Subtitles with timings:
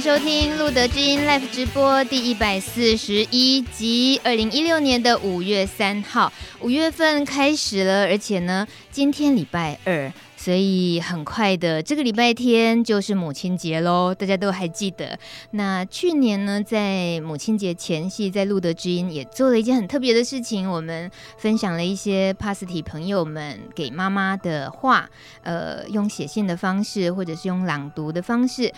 [0.00, 10.12] 收听路德之音 Live 直播第一百四十一集，二零一六年的五月三号，五月份开始了，而且呢，今天礼拜二。
[10.38, 15.18] 所以很快的，这个礼拜天就是母亲节喽，大家都还记得。
[15.50, 25.10] 那去年呢，在母亲节前夕，在路德之音也做了一件很特别的事情，我们分享了一些帕斯提朋友们给妈妈的话，
[25.42, 28.72] 呃，用写信的方式，或者是用朗读的方式。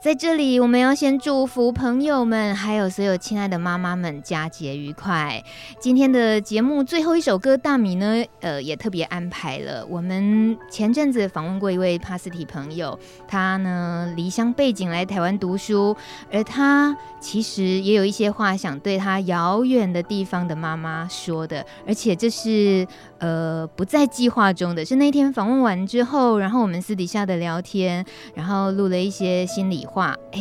[0.00, 5.42] 在这里，我们要先祝福朋友们，还有所有亲爱的妈妈们佳节愉快。
[5.80, 9.86] 今天的节目最后一首歌，大米呢，呃，也特别安排了。
[9.86, 15.96] 我们前阵子访问过一位帕斯提朋友，他呢离乡背景来台湾读书，
[16.30, 22.86] 而他其实也有一些话想对他遥远的地方的妈妈说的，而且这是
[23.20, 29.94] 呃不在计划中的，是那天访问完之后，然后我们私底下的聊天，然后录了一些心里话。
[29.94, 30.40] 话哎，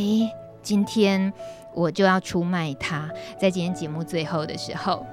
[0.64, 1.32] 今天
[1.74, 5.06] 我就要出卖他，在今天节目最后的时候。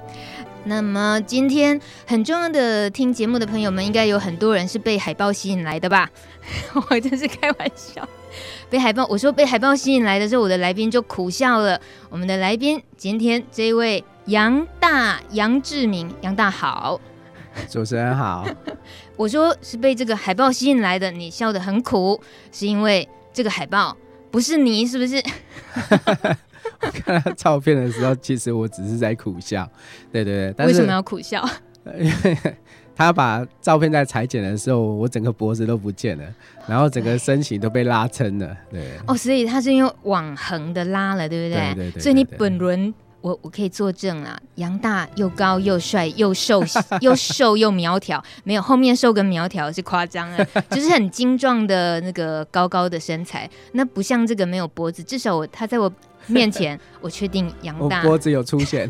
[0.64, 6.10] 那么今天很重要的听节目的朋友们，应该有很多人是被海报吸引来的吧？
[6.90, 8.06] 我真是开玩笑，
[8.68, 11.80] 被海报，我说被海报吸引来的时候，我的来宾就苦笑了。
[12.10, 17.00] 我们的来宾今天这一位杨大杨志明，杨大好，
[17.70, 18.46] 主持人好。
[19.16, 22.20] 我说是被这个海报吸引来的，你笑得很苦，
[22.52, 23.96] 是因为这个海报。
[24.30, 25.20] 不是你是不是？
[26.82, 29.68] 我看到照片的时候，其实我只是在苦笑。
[30.12, 31.46] 对对对，但是为什么要苦笑？
[31.98, 32.36] 因 为
[32.94, 36.24] 他把照片在裁剪的时候，我整个脖子都不见了，
[36.66, 38.56] 然后整个身形都被拉撑了。
[38.70, 41.60] 对哦，所以他是用往横的拉了，对不对？
[41.60, 42.02] 对对对，对，对。
[42.02, 42.92] 所以你本轮。
[43.22, 46.64] 我我可以作证啊，杨大又高又帅又瘦
[47.02, 50.42] 又瘦又苗条，没有后面瘦跟苗条是夸张了，
[50.72, 55.92] 就是很精壮的那个高高的身材，那不像这个没有脖子，至少我他在我
[56.30, 58.88] 面前， 我确定杨大脖子有出现，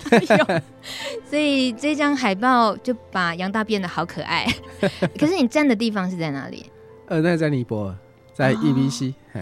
[1.29, 4.47] 所以这张海报就把杨大变得好可爱。
[5.19, 6.67] 可是你站的地方是在哪里？
[7.07, 7.97] 呃，那在尼泊尔，
[8.33, 9.41] 在 EBC、哦。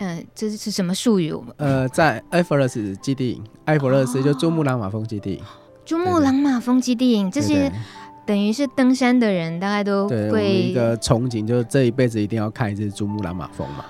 [0.00, 1.34] 嗯，这是什么术语？
[1.56, 5.42] 呃，在埃弗勒斯基地，埃弗勒斯就珠穆朗玛峰基地。
[5.84, 7.72] 珠穆朗玛峰基地，这些
[8.24, 13.84] 等于是登山的人大概都会一个憧憬，就是这一辈子一定要看一次珠穆朗玛峰嘛。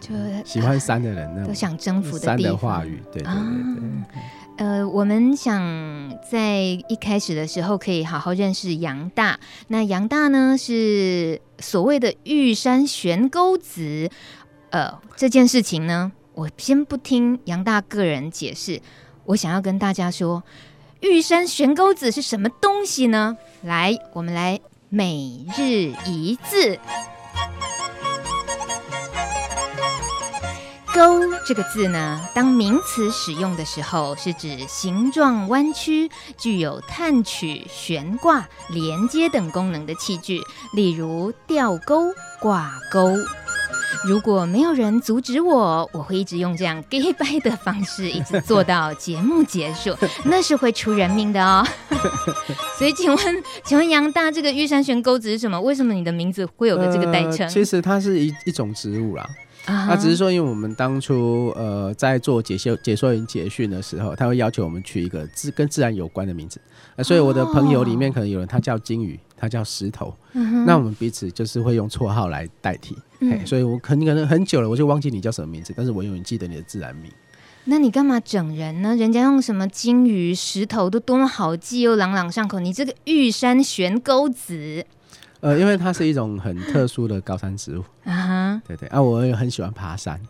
[0.00, 0.14] 就
[0.44, 4.20] 喜欢山的人呢，都想征服的山的话语，对对对对。
[4.58, 5.60] 呃，我们想
[6.30, 9.38] 在一开始的时候可以好好认识杨大。
[9.68, 14.08] 那杨大呢，是所谓的玉山悬钩子。
[14.70, 18.80] 呃，这件事情呢，我先不听杨大个人解释，
[19.26, 20.42] 我想要跟大家说，
[21.00, 23.36] 玉山悬钩子是什么东西呢？
[23.62, 24.58] 来，我们来
[24.88, 26.78] 每日一字。
[30.96, 40.40] 钩这个字呢，当名词使用的时候，是指形状弯曲、具有探取、悬挂、连接等功能的器具，
[40.72, 43.14] 例如吊钩、挂钩。
[44.06, 51.62] 如果没有人阻止我，我会一直用这样 gay 掰的方式，一直做到节目结束， 那是会出人命的哦。
[52.78, 55.60] 所以，请问，请问杨大，这个玉山悬钩子是什么？
[55.60, 57.46] 为什么你的名字会有个这个代称？
[57.46, 59.28] 呃，其实它是一一种植物啦。
[59.66, 60.00] 那、uh.
[60.00, 66.60] 只是说，因为我们当初呃在做解说解说员结训的时候，他会要求我们取一个自跟自然有关的名字。
[66.94, 70.14] 那、呃、所以我的朋友里面可能有人他叫金鱼，他叫石头。
[70.34, 70.64] Uh.
[70.64, 72.96] 那我们彼此就是会用绰号来代替。
[73.20, 73.44] Uh.
[73.46, 77.10] 所以我可能可能很久了，我就忘记你叫什么名字，但是我永远记得你的自然名。
[77.64, 78.94] 那你干嘛整人呢？
[78.94, 82.60] 人家用什么金鱼、石头都多么好记，又朗朗上口。
[82.60, 84.86] 你这个玉山悬钩子。
[85.40, 90.20] 呃，因为它是一种很特殊的高山植物 啊，对对啊，我也很喜欢爬山。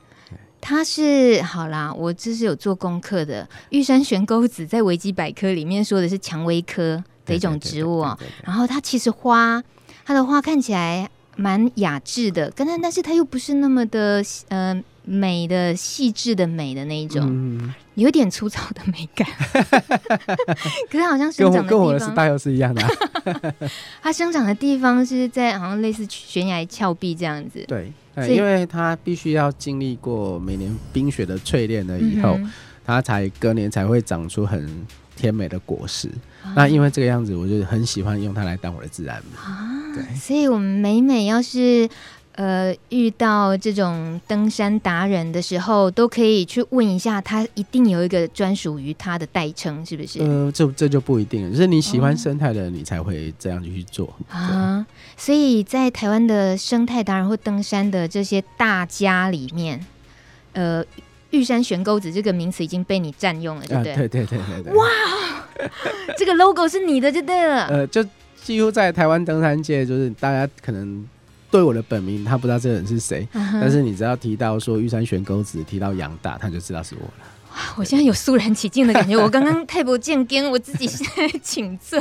[0.61, 3.49] 它是好啦，我这是有做功课的。
[3.71, 9.63] 玉山悬钩子在维基百科里面说的是蔷薇科的一种植物哦，然后它其实花，
[10.05, 14.83] 它的花看起来蛮雅致的，但但是它又不是那么的呃。
[15.09, 19.27] 美的细致的美的那一种，嗯，有点粗糙的美感。
[20.91, 22.91] 可是好像生长的地方跟我的是大又是一样的，啊。
[24.03, 27.65] 它生长的地方是在好像类似悬崖峭壁这样子。
[27.69, 27.93] 对，
[28.29, 32.53] 因为它必须要经历过每年冰雪的淬炼了以后，嗯，
[32.85, 34.69] 它才隔年才会长出很
[35.15, 36.09] 甜美的果实，
[36.43, 36.53] 啊。
[36.57, 39.71] 那因为这个样子，我就很喜欢用它来当我的自然名啊。
[39.95, 41.89] 对，所以我们每每要是。
[42.37, 50.21] 呃，遇到这种登山达人的时候，都可以去问一下，他一定有一个专属于他的代称，是不是？
[50.21, 54.87] 呃，这这就不一定了，就是你喜欢生态的人，你才会这样去做啊。
[55.17, 59.85] 所以在台湾的生态达人或登山的这些大家里面，
[60.53, 60.85] 呃，
[61.31, 63.93] 玉山悬钩子这个名词已经被你占用了，对不对？
[63.95, 64.73] 啊、对对对对对。
[64.75, 64.87] 哇，
[66.19, 67.67] 这个 logo 是你的就对了。
[67.69, 68.05] 呃，就
[68.43, 71.03] 几乎在台湾登山界，就是大家可能
[71.57, 77.33] 对我的本名他不知道这个人是谁，嗯、但是你只要提到说玉山悬钩子，提到杨大，他就知道是我了。
[77.79, 81.99] 我现在有肃然起敬的感觉，我刚刚太不见根，我自己现在 请罪。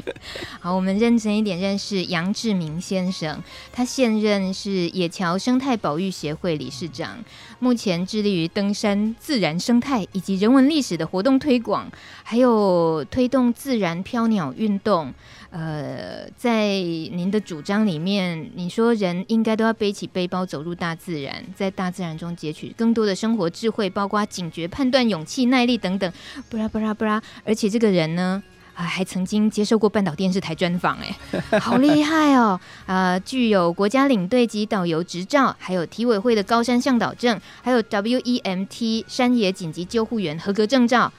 [0.58, 3.38] 好，我们认真一点认识杨志明先生，
[3.70, 7.22] 他现任是野桥生态保育协会理事长，
[7.58, 11.86] 目前致力于登山自然生态以及人文历史的活动推广，
[12.22, 15.12] 还有推动自然飘鸟运动。
[15.56, 26.12] 呃，在您的主张里面，你说人应该都要背起背包走入大自然，在大自然中擷取更多的生活智慧，包括警觉、判断、勇气、耐力等等。
[26.48, 28.42] 布拉布拉布拉，而且这个人呢，
[28.74, 31.16] 啊，还曾经接受过半岛电视台专访，哎，
[31.60, 32.58] 好厉害哦！
[32.86, 41.12] 啊、呃，具有国家领队及导游执照，还有体委会的高山向导证，还有 WEMT 山野紧急救护员合格证照，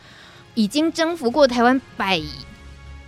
[0.55, 2.21] 已经征服过台湾百，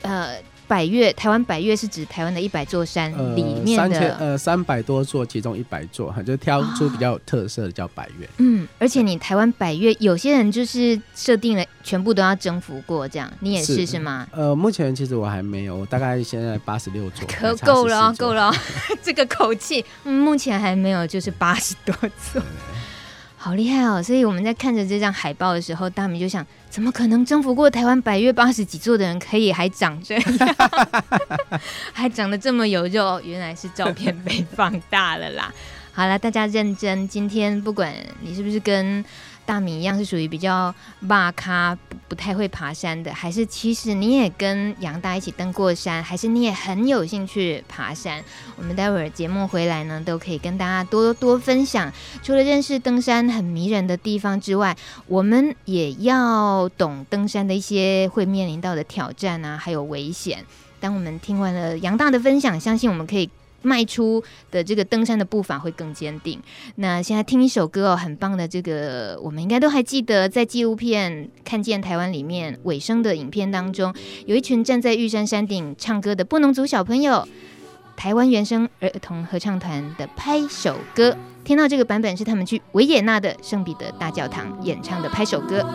[0.04, 0.38] 呃。
[0.68, 8.30] 百岳，台湾百岳是指台湾的一百座山里面的，呃、三千呃三百多座，其中一百座，哈，就挑出比较有特色的叫百岳。
[8.38, 14.28] 嗯，而且你台湾百岳，有些人就是设定了全部都要征服过，这样你也是是，是吗？
[14.32, 18.54] 呃，目前其实我还没有，我大概现在八十六座，可够了，够了，
[19.02, 21.96] 这个口气，嗯，目前还没有，就是八十多
[22.32, 22.42] 座。
[23.40, 24.02] 好厉害哦！
[24.02, 30.24] 所以我们在看着这张海报的时候，大米就想：怎么可能征服过台湾百越八十几座的人，可以还长这样，
[31.94, 33.22] 还长得这么有肉？
[33.24, 35.54] 原来是照片被放大了啦！
[35.94, 39.06] 好了，大家认真，今天不管你是不是跟。
[39.48, 40.76] 大米一样是属于比较
[41.08, 48.24] 巴咖，不不太会爬山的，还是其实你也跟杨大一起登过山，还是你也很有兴趣爬山？
[48.56, 51.92] 我们待会儿节目回来呢，都可以跟大家多多分享。
[52.22, 54.76] 除了认识登山很迷人的地方之外，
[55.08, 60.46] 我们也要懂登山的一些会面临到的挑战啊，还有危险。
[60.80, 63.30] 当我们听完了杨大的分享，相信我们可以。
[63.62, 66.42] 迈出的这个登山的步伐会更坚定。
[66.76, 73.94] 那现在听一首歌哦，很棒的这个，我们应该都还记得，在纪录片《看见台湾》里面尾声的影片当中，
[74.26, 77.28] 有一群站在玉山山顶唱歌的布农族小朋友，
[77.96, 81.16] 台湾原声儿童合唱团的拍手歌。
[81.44, 85.66] 听到这个版本是他们去维也纳的圣彼得大教堂演唱的拍手歌。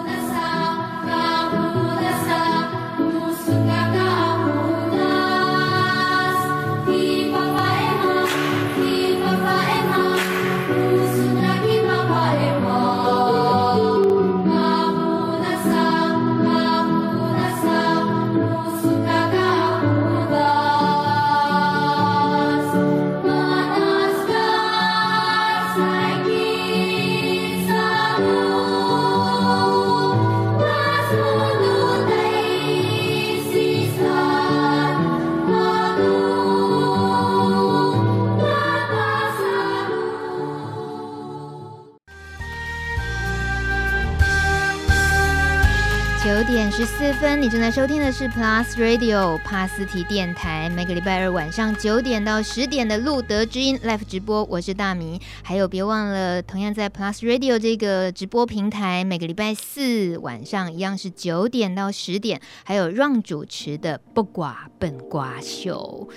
[46.25, 55.21] 九点十四分，你正在收听的是 Plus Radio 帕斯提电台，每个礼拜二晚上九点到十点的路德之音 Live 直播，我是大米。
[55.43, 66.09] 还有，别忘了，同样在 Plus Radio 这个直播平台，每个礼拜四晚上一样是九点到十点，还有让主持的不挂笨瓜秀。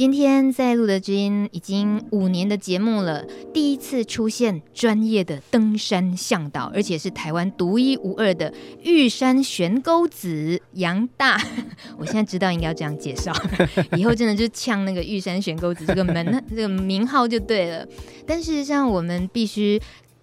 [0.00, 8.50] 今天在露德知音已经五年的节目了，第一次出现专业的登山向导，而且是台湾独一无二的
[8.82, 11.38] 玉山悬钩子杨大。
[12.00, 13.30] 我现在知道应该要这样介绍，
[13.94, 17.86] 以后真的就呛那个玉山悬钩子这个门 这个名号就对了。
[18.26, 19.78] 但事实上，我们必须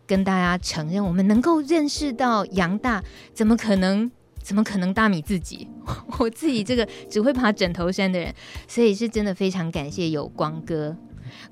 [0.07, 4.10] 跟大家承认，我们能够认识到杨大，怎么可能？
[4.48, 5.68] 怎么可能大米自己？
[6.20, 8.34] 我自己这个 只会爬枕头山的人，
[8.66, 10.96] 所以是真的非常感谢有光哥。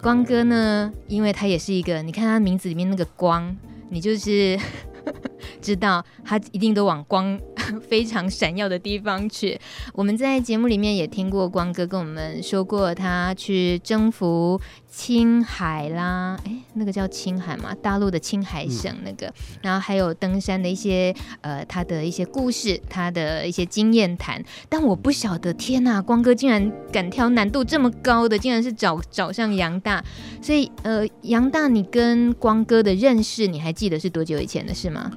[0.01, 3.53] 光哥呢，因为他也是一个，你看他名字里面那个光，
[3.89, 4.57] 你就是
[5.61, 7.37] 知道他一定都往光
[7.87, 9.59] 非常闪耀的地方去。
[9.93, 14.59] 我们在节目里面也听过光哥跟我们说过，他去征服。
[14.97, 19.29] 青海啦，哎，那个叫青海嘛，大陆的青海省那个，
[19.61, 24.41] 然后还有登山的一些呃，他的一些故事，他的一些经验谈。
[24.69, 30.01] 但我不晓得，天呐，光哥竟然敢挑难度这么高的，竟然是找找上杨大。
[30.41, 35.11] 所以呃，杨大，你跟光哥的认识，你还记得是多久以前的事吗？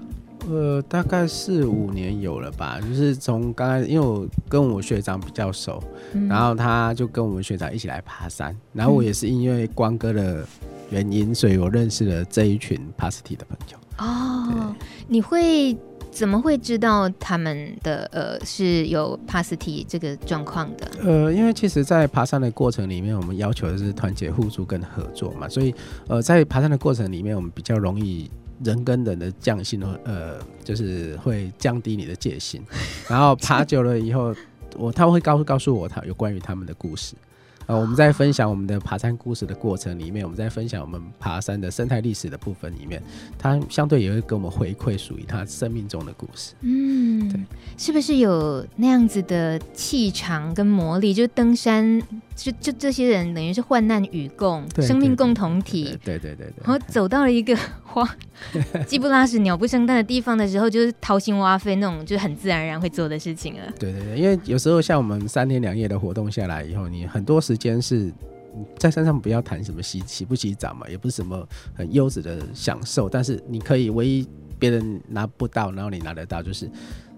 [0.49, 5.83] 呃，大概四五年有了吧，就是从刚开始，因为我跟我学长比较熟，
[6.15, 10.47] 嗯、然后他就跟我们学长一起来爬山，然后我也是因为光哥的
[10.91, 13.79] 原因，所以我认识了这一群帕斯提的朋友。
[13.99, 14.75] 哦，
[15.07, 15.77] 你会
[16.11, 20.89] 怎么会知道他们的呃是有帕斯提这个状况的？
[21.03, 25.75] 呃，因为其实，在爬山的过程里面，我们要求的是团结互助跟合作嘛，所以
[26.09, 28.31] 呃，在爬山的过程里面，我们比较容易
[28.65, 32.63] 人跟人的匠心，呃，就是会降低你的戒心，
[33.09, 34.35] 然后爬久了以后，
[34.77, 37.15] 我他会告诉告诉我他有关于他们的故事。
[37.69, 43.03] 呃，我们在分享我们的爬山故事的过程里面，我们在分享我们爬山的生态历史的部分里面，
[43.39, 46.55] 它相对也会给我们回馈属于他生命中的故事。
[46.63, 47.39] 嗯，对，
[47.77, 51.13] 是不是有那样子的气场跟魔力？
[51.13, 52.03] 就登山。
[52.39, 55.99] 就就这些人等于是患难与共，生命共同体。
[56.05, 56.53] 对对对对。
[56.63, 58.09] 然后走到了一个 花
[58.87, 63.63] 鸡不拉屎鸟不生蛋的地方的时候，就是掏心挖肺那种，就是很自然而然会做的事情了。
[63.77, 68.11] 对对对，因为有时候像我们三天两夜的活动下来以后，你很多时间是
[68.79, 74.27] 在山上，不要谈什么洗洗不洗澡嘛，也不是什么很优质的享受，但是你可以唯一
[74.59, 76.71] 别人拿不到，然后你拿得到，就是。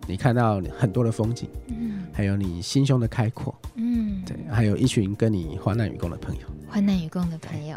[0.09, 7.77] 你看到很多的风景，嗯，还有你心胸的开阔，嗯，对，还有一群跟你患难与共的朋友，患难与共的朋友，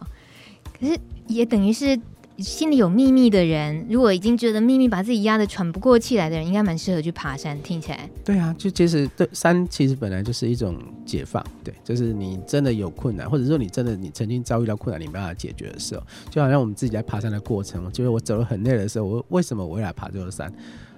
[0.80, 2.00] 可是也等于是
[2.38, 7.62] 心里有秘密的人，如果已经觉得秘密把自己压得喘不过气来的人，应该蛮适合去爬山。
[7.62, 10.76] 听起来，对啊，就其实对山其实本来就是一种
[11.06, 20.52] 解放，对，就是你真的有困难，或者说你真的你曾经遭遇到困难，你没办法解决的时候，就好像我们自己在爬山的过程，我就是我走得很累的时候，我为什么我会来爬这座山？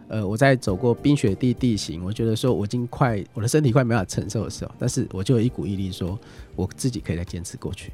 [0.08, 6.18] 呃，我在走过冰雪地地形，我觉得说我已经快，我的身体快没办法承受的时候，但是我就有一股毅力，说
[6.56, 7.92] 我自己可以再坚持过去。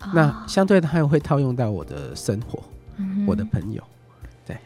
[0.00, 2.62] 哦、那相对它又会套用到我的生活，
[2.98, 3.82] 嗯、我的朋友，
[4.46, 4.56] 对，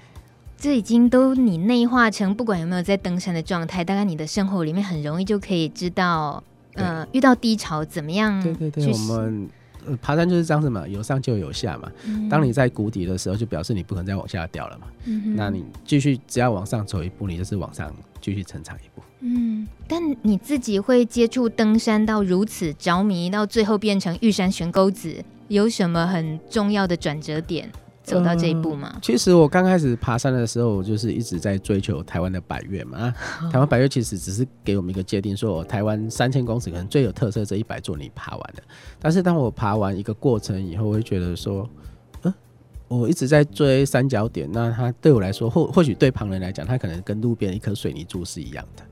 [0.56, 6.42] 这已经都你内化成，不管有没有在登山的状态，大概你的生活里面很容易就可以知道，
[6.74, 8.42] 呃，遇到低潮怎么样？
[8.42, 9.48] 对对对，我们。
[9.84, 11.90] 呃，爬山就是这样子嘛，有上就有下嘛。
[12.06, 14.86] 嗯、当你在谷底的时候，就表示你不可能再往下掉了嘛。
[15.06, 19.02] 嗯、那你继续只要往上走一步，你就是往上继续成长一步。
[19.22, 27.68] 嗯，但你自己会接触登山到如此着迷，到最后变成玉山悬钩子，有什么很重要的转折点？
[28.02, 28.90] 走到这一步吗？
[28.94, 32.99] 嗯、其实我刚开始爬山的时候，我就是一直在追求台湾的百岳嘛。
[32.99, 33.14] 啊，
[33.50, 38.62] 台湾百岳其实只是给我们一个界定，说我台湾三千公尺可能最有特色这一百座你爬完了。
[38.99, 41.68] 但是当我爬完一个过程以后，我会觉得说，
[42.23, 42.35] 嗯，
[42.88, 48.82] 我一直在追三角点，那它对我来说，或 或许对旁人来讲，它可能跟路边一颗水泥柱是一样的。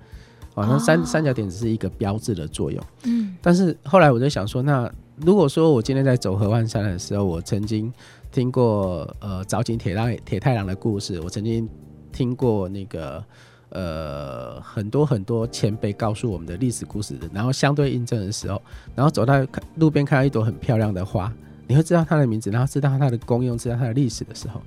[0.55, 2.85] 哦，那三三角点只是一个标志的作用。
[3.05, 3.35] 嗯。
[3.43, 7.93] 但是后来我就想说，那如果说我今天在走合欢山的时候，我曾经。
[8.33, 11.69] 听过呃早井铁郎铁太郎的故事，我曾经
[12.13, 13.25] 听过那个
[13.71, 18.63] 呃很多很多前辈告诉我们的历史故事的，然后相对印证的时候，
[18.95, 19.35] 然后走到
[19.77, 21.33] 路边看到一朵很漂亮的花，
[21.67, 24.63] 你会知道它的名字，然后知道它的功用，知道它的历史的时候，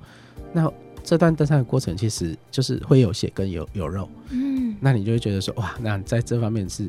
[0.52, 0.70] 那
[1.02, 6.88] 这段登山的过程其实就是会有血跟有有肉，嗯，那你就会觉得说哇，那在这方面是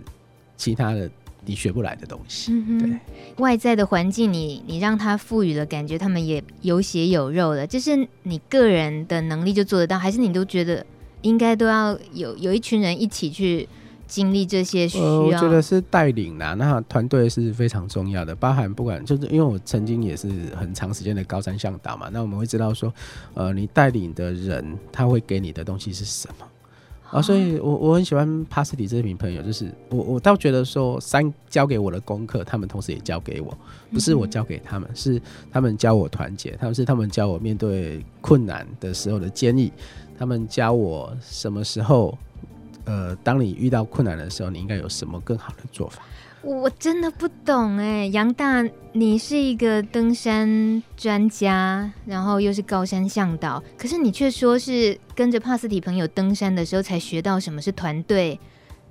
[0.57, 1.09] 其他的。
[1.45, 2.99] 你学不来的东西，嗯、对
[3.37, 10.85] 外在的环境你，你你让他赋予了感觉，他们也有血有肉的，就是你个人的能力就做得到，还是你都觉得
[11.21, 13.67] 应该都要有有一群人一起去
[14.07, 15.03] 经历这些需要？
[15.05, 22.93] 呃、我觉得是带领啦，那团队是非常重要的，包含不管就是因为我曾经也是很长时间的高山向导嘛，那我们会知道说，
[23.33, 26.45] 呃，你带领的人他会给你的东西是什么？
[27.11, 33.57] 啊，所以我我很喜欢帕斯蒂这名朋友，就是我我倒觉得说，三教给我的功课，他们同时也教给我，
[33.91, 35.21] 不是我教给他们，是
[35.51, 39.71] 他们教我团结，他们是他们教我面对困难的时候的坚毅，
[40.17, 42.17] 他们教我什么时候，
[42.83, 46.01] 呃，当你遇到困难的时候，你应该有什么更好的做法。
[46.45, 58.39] 我真的不懂哎，杨大，你是一个登山专家，然后又是高山向导，可是你却说是跟着帕斯提朋友登山的时候才学到什么是团队，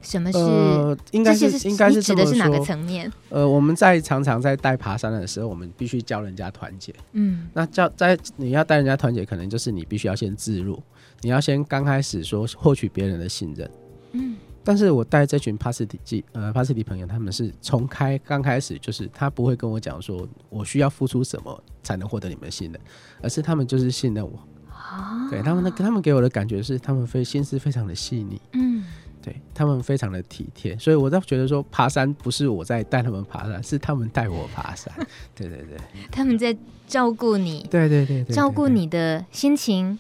[0.03, 0.39] 什么是？
[0.39, 3.11] 呃，应该是，是应该是指的是哪个层面？
[3.29, 6.93] 呃，我们在常常在带爬山的时候，我们必须教人家团结。
[7.13, 10.83] 嗯，那教在你要带人家团结，可能就是你必须要先自入，
[11.21, 13.71] 你要先刚开始说获取别人的信任。
[14.11, 14.35] 嗯。
[14.65, 22.81] 但是我带这群帕斯提呃帕斯提朋友，他们是从开刚开始就是他不会跟我讲说我需要付出什么才能获得你们的信任，
[23.23, 24.33] 而是他们就是信任我。
[24.73, 28.85] 啊，对他们的他们给我的感觉是他们非心思非常的细腻，嗯，
[29.23, 34.93] 对他们非常的体贴，所以我倒觉得说爬山不是我在带他们爬山，是他们带我爬山。
[35.35, 35.79] 对对对，
[36.11, 36.57] 他们在
[36.87, 39.99] 照顾你，对对对，对，对，对，照顾你的心情。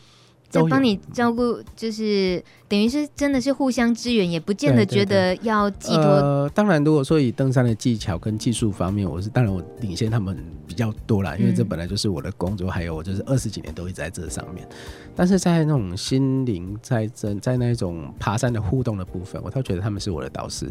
[0.62, 6.04] 在帮你照顾，就是等于是真的是互相支援，也不见得觉得要寄托。
[6.04, 14.66] 呃，当然，如果说以登山的技巧跟技术方面，我是当然我领先他们比较多啦，因为这本来就是我的工作，嗯、还有我就是二十几年都一直在这上面。
[15.16, 20.70] 但是在那种心灵，在在在那种爬山的互动的部分，我倒觉得他们是我的导师。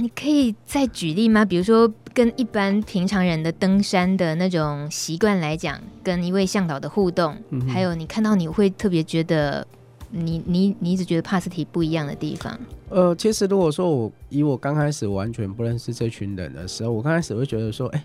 [0.00, 1.44] 你可以再举例吗？
[1.44, 9.66] 比如说，跟一般平常人的登山的那种习惯来讲，跟一位向导的互动，嗯、还有你看到你会特别觉得
[10.12, 12.56] 你你你一直觉得帕斯提不一样的地方。
[12.90, 18.04] 呃，其实如果说我以我刚开始完全不认识这群人的时候，我刚开始会觉得说，哎、欸，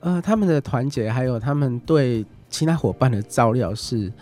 [0.00, 4.12] 呃，他们的团结还有他们对其他伙伴的照料是，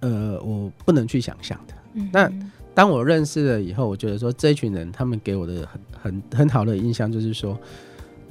[0.00, 1.74] 呃，我不能去想象的。
[1.94, 2.30] 嗯，那。
[2.76, 7.58] 当我认识了以后，我觉得说这一群人，他们给我的很很很好的印象就是说，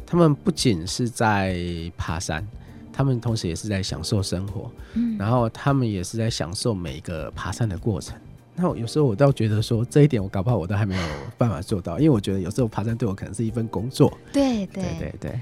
[0.06, 1.58] 他们不仅是在
[1.98, 2.48] 爬山，
[2.94, 8.16] 他们同时也是在享受生活，嗯，然后他们也是在享受每一个爬山的过程。
[8.54, 11.08] 那有时候我倒觉得说这一点，我搞不好我都还没有
[11.40, 14.16] 办法做到，因为我觉得有时候爬山对我可能是一份工作。
[14.32, 15.40] 对对对对对。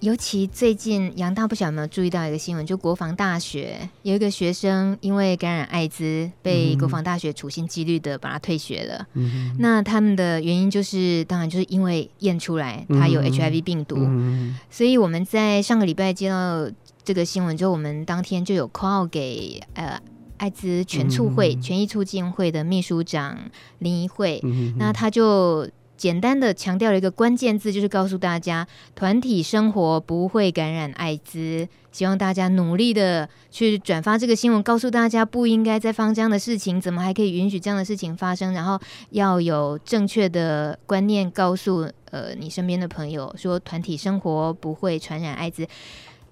[0.00, 9.06] 尤其最近杨大不晓得有没有注意到一个新闻，就国防大学有一个学生因为感染艾滋，被国防大学处心积虑的把他退学了。
[9.14, 13.96] 嗯、那他们的原因就是，当然就是因为验出来他有 HIV 病毒。
[13.98, 16.70] 嗯、所以我们在上个礼拜接到
[17.02, 19.98] 这个新闻之后，我们当天就有 call 给呃
[20.36, 23.38] 艾滋全促会、嗯、权益促进会的秘书长
[23.78, 25.66] 林怡慧，嗯、那他就。
[25.96, 31.68] 简单的强调了一个关键字，就是告诉大家，团体生活不会感染艾滋。
[31.90, 38.52] 希望大家努力的去转发这个新闻，告诉大家不应该再放这样的事情，怎么还可以允许这样的事情发生？
[38.52, 38.78] 然后
[39.10, 45.66] 要有正确的观念，告诉呃你身边的朋友，说团体生活不会传染艾滋。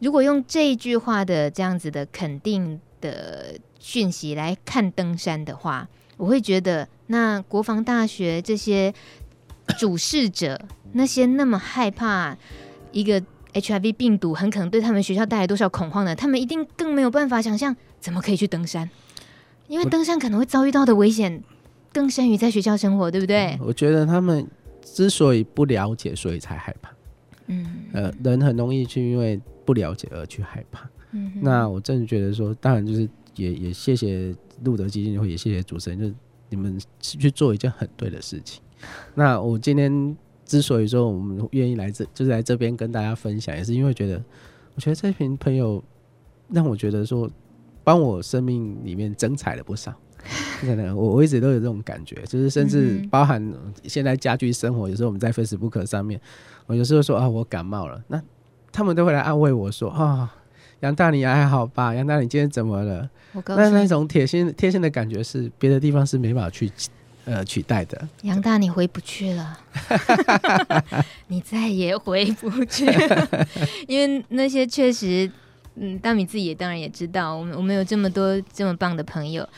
[0.01, 8.93] 如果用这一句话的这样子的肯定的讯息来看登山的话，我会觉得那国防大学这些。
[9.79, 10.61] 主事者
[10.93, 12.37] 那些那么害怕
[12.93, 18.89] 一个 HIV 病毒很可能对他们学校带来多少恐慌的，他们一定更没有办法想象怎么可以去登山，
[19.69, 21.43] 因为登山可能会遭遇到的危险
[21.93, 23.59] 更深于在学校生活，对不对？
[23.63, 24.47] 我觉得他们
[24.83, 26.91] 之所以不了解，所以才害怕。
[27.47, 30.89] 嗯，呃，人很容易去因为不了解而去害怕。
[31.13, 36.15] 嗯，那我真的觉得说，当然就是也也谢谢路德基金会，也谢谢主持人，就是
[36.49, 38.61] 你们去做一件很对的事情。
[39.15, 44.23] 那我今天之所以说我们愿意来这，就是来这边跟大家分享，也是因为觉得，
[44.75, 45.83] 我觉得这群朋友
[46.51, 47.31] 让我觉得说，
[47.83, 49.95] 帮我生命里面增彩了不少。
[50.63, 56.19] 可能我我一直都有这种感觉，就是甚至包含现在家居生活，有时候我们在 Facebook 上面，
[56.67, 58.23] 我有时候说啊，我感冒了，那
[58.73, 60.35] 他们都会来安慰我说啊，
[60.81, 61.95] 杨大你还好吧？
[61.95, 63.11] 杨大你今天怎么了？
[63.49, 66.73] 那那种贴心贴心的感觉是别的地方是没办法去。
[67.25, 69.59] 呃，取代的杨大，你回不去了，
[71.29, 73.47] 你再也回不去了，
[73.89, 75.31] 因为那些确实，
[75.77, 79.49] 嗯，大米自己也当然也知道，我们我们有这么多这么棒的朋友，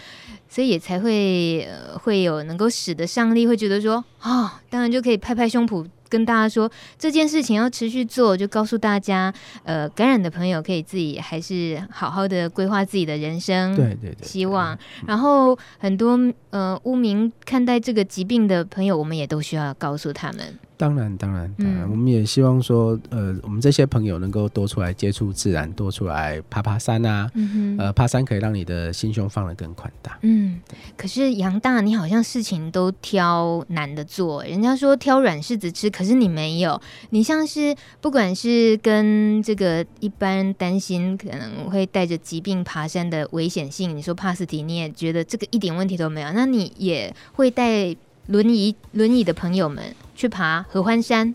[0.49, 5.87] 所以也才会呃会有能够使得上力，会觉得说啊、哦，当然就可以拍拍胸脯。
[6.09, 9.33] 跟大家说这件事情要持续做，就告诉大家，
[9.65, 13.75] 呃，感染的朋友可以自己还是好好的规划自己的人生。
[13.75, 14.79] 对对对，希望。
[15.07, 16.19] 然后很多
[16.51, 20.59] 呃污名看待这个疾病的朋友，我们也都需要告诉他们。
[20.77, 27.31] 当然，当然，当然，嗯，我们也希望说，呃，我们这些朋友能够多出来接触自然，多出来爬爬山啊。
[27.35, 30.19] 嗯哼，呃，爬山可以让你的心胸放得更宽大。
[30.23, 30.61] 嗯，
[30.97, 36.81] 可是杨大，你好像事情都挑难的做，人家说挑软柿子吃，可是你没有。
[37.11, 51.35] 你像是不管是跟这个一般担心可能会带着疾病爬山的危险性，你说帕斯提，你也觉得这个一点问题都没有，那你也会带轮椅轮椅的朋友们去爬合欢山，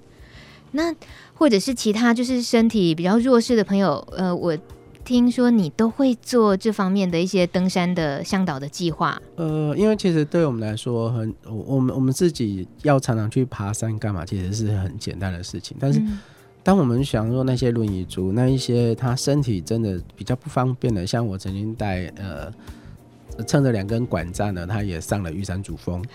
[0.71, 0.93] 那
[1.33, 4.57] 或者是其他就是身体比较弱势的朋友，呃，我
[5.03, 9.19] 听说你都会做这方面的一些登山的向导的计划。
[9.35, 15.75] 呃，因为其实对我们来说，很我们我们自己要常常去爬山干嘛，其实是很简单的事情。
[15.79, 15.99] 但是
[16.61, 22.53] 当我们想说那些轮椅族，那一些他身体真的比较不方便的，像我曾经带呃，
[23.47, 26.05] 撑着两根管杖呢，他也上了玉山主峰。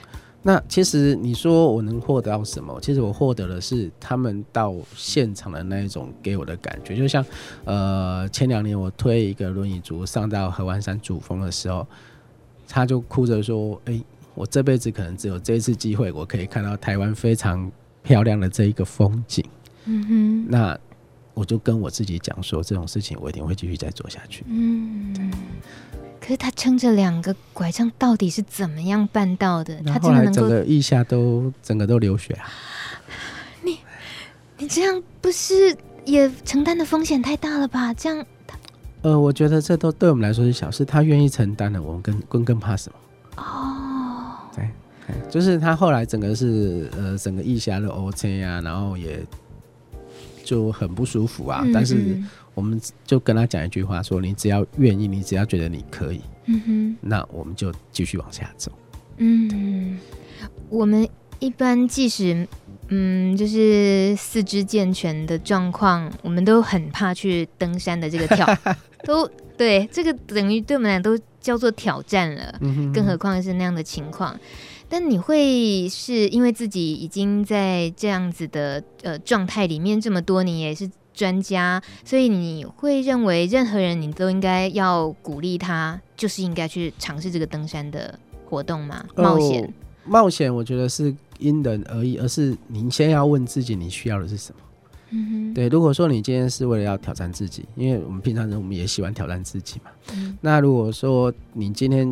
[0.46, 2.78] 那其实你说我能获得到什么？
[2.80, 7.26] 其实我获得的是他们到现场的那一种给我的感觉，就像，
[7.64, 11.85] 呃，前两年我推一个轮椅族上到合欢山主峰的时候，
[12.68, 14.00] 他就哭着说：“哎，
[14.37, 17.68] 我这辈子可能只有这一次机会，我可以看到台湾非常
[18.04, 19.44] 漂亮的这一个风景。”
[19.87, 20.78] 嗯哼，那
[21.35, 24.44] 我就跟我自己讲说，这种事情我一定会继续再做下去。
[24.46, 25.28] 嗯，对。
[26.20, 29.81] 可是他撑着两个拐杖，到底是怎么样办到的？
[29.85, 32.48] 他后来整个腋下都整个都流血啊！
[33.62, 33.79] 你
[34.59, 37.94] 你这样不是也承担的风险太大了吧？
[37.94, 38.26] 这样，
[39.02, 40.85] 呃，我觉得这都对我们来说是小事。
[40.85, 43.42] 他愿意承担的，我们更更更怕什么？
[43.42, 44.68] 哦，对，
[45.31, 49.24] 就是他后来整个是呃整个腋下的 OK 啊，然后也
[50.46, 52.22] 就很不舒服啊，嗯嗯，但是。
[52.56, 58.72] 我们就跟他讲一句话，说你只要愿意，你只要觉得你可以，嗯哼，那我们就继续往下走。
[59.18, 59.98] 嗯，
[60.70, 61.06] 我们
[61.38, 62.48] 一般即使
[62.88, 68.46] 嗯，就是四肢健全的状况，我们都很怕去登山的这个挑，
[69.04, 69.28] 都
[69.59, 72.59] 对，这个等于对我们俩都叫做挑战了，
[72.94, 74.35] 更何况是那样的情况。
[74.88, 80.90] 但你会是因为自己已经在这样子的呃状态里面这么多年，也是。
[81.16, 89.03] 专家，所以你会认为任何人你都应该要鼓励他，就是应该去尝试这个登山的活动吗？
[89.16, 89.64] 冒险？
[89.64, 89.68] 哦，
[90.05, 94.61] 冒险，我觉得是因人而异，而是您先要问自己你需要的是什么。
[95.12, 95.68] 嗯哼，对。
[95.70, 99.90] 如果说你今天是为了要挑战自己，因为我们平常人我们也喜欢挑战自己嘛。
[100.12, 100.37] 嗯。
[100.42, 102.07] 那如果说你今天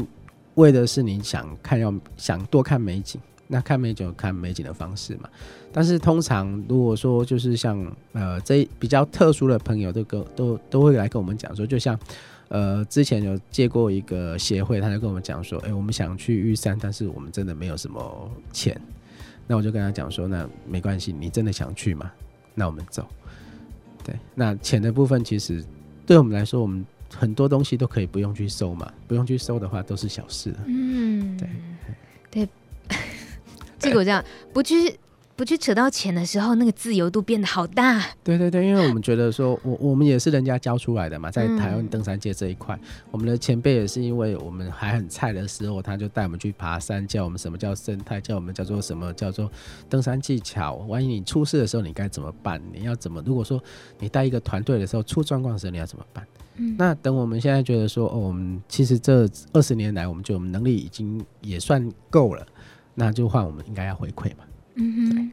[0.54, 3.20] 为的是你想看要想多看美景。
[3.46, 5.28] 那看美景有看美景的方式嘛，
[5.70, 11.96] 但是通常如果说就是像呃这比较特殊的朋友都跟都都会来跟我们讲说，就像
[12.48, 18.80] 呃之前有借过一个协会，他就跟我们讲说，哎、我们想去玉山，但是我们真的没有什么钱。
[19.46, 22.10] 那我就跟他讲说，那没关系，你真的想去吗？
[22.54, 23.06] 那我们走。
[24.02, 25.62] 对，那钱的部分其实
[26.06, 26.84] 对我们来说，我们
[27.16, 30.55] 很多东西都可以不用去收嘛，不用去收的话都是小事。
[30.66, 31.48] 嗯，对
[32.31, 32.48] 对。
[33.79, 34.98] 这个我这样不去
[35.36, 38.00] 不去扯到钱的时候，那个自由度变得好大。
[38.22, 49.50] 对对对，因为我们觉得说，我我们也是人家教出来的嘛，在台湾登山界这一块，嗯、我们的前辈也是因为我们还很菜的时候，他就带我们去爬山，教我们什么叫生态，教我们叫做什么叫做
[49.88, 50.74] 登山技巧。
[50.88, 52.62] 万一你出事的时候，你该怎么办？
[52.72, 53.20] 你要怎么？
[53.26, 53.60] 如果说
[53.98, 56.24] 你带一个团队的时候出状况的时候，你要怎么办？
[56.58, 62.46] 嗯、那等我们现在觉得说，哦，我们其实这二十年来，我们觉得我们能力已经也算够了。
[62.94, 64.44] 那就换我们应该要回馈嘛。
[64.74, 65.32] 嗯哼。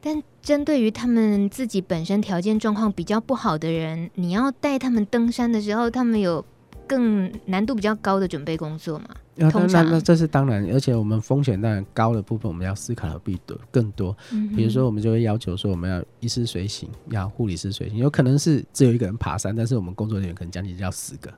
[0.00, 6.44] 但针对于他们自己本身条件状况比较不好的人，你要带他们登山的时候，他们有
[6.86, 9.08] 更难度比较高的准备工作吗？
[9.40, 14.16] 啊、通常那那这是当然，而且我们风险当然高的部分，我们要思考的必多更多。
[14.32, 21.32] 嗯、比如说，我们就会要求说，我们要医师随行，要护理师随行，有可能是只有一个人爬山，但是我们工作人员可能将近要十个。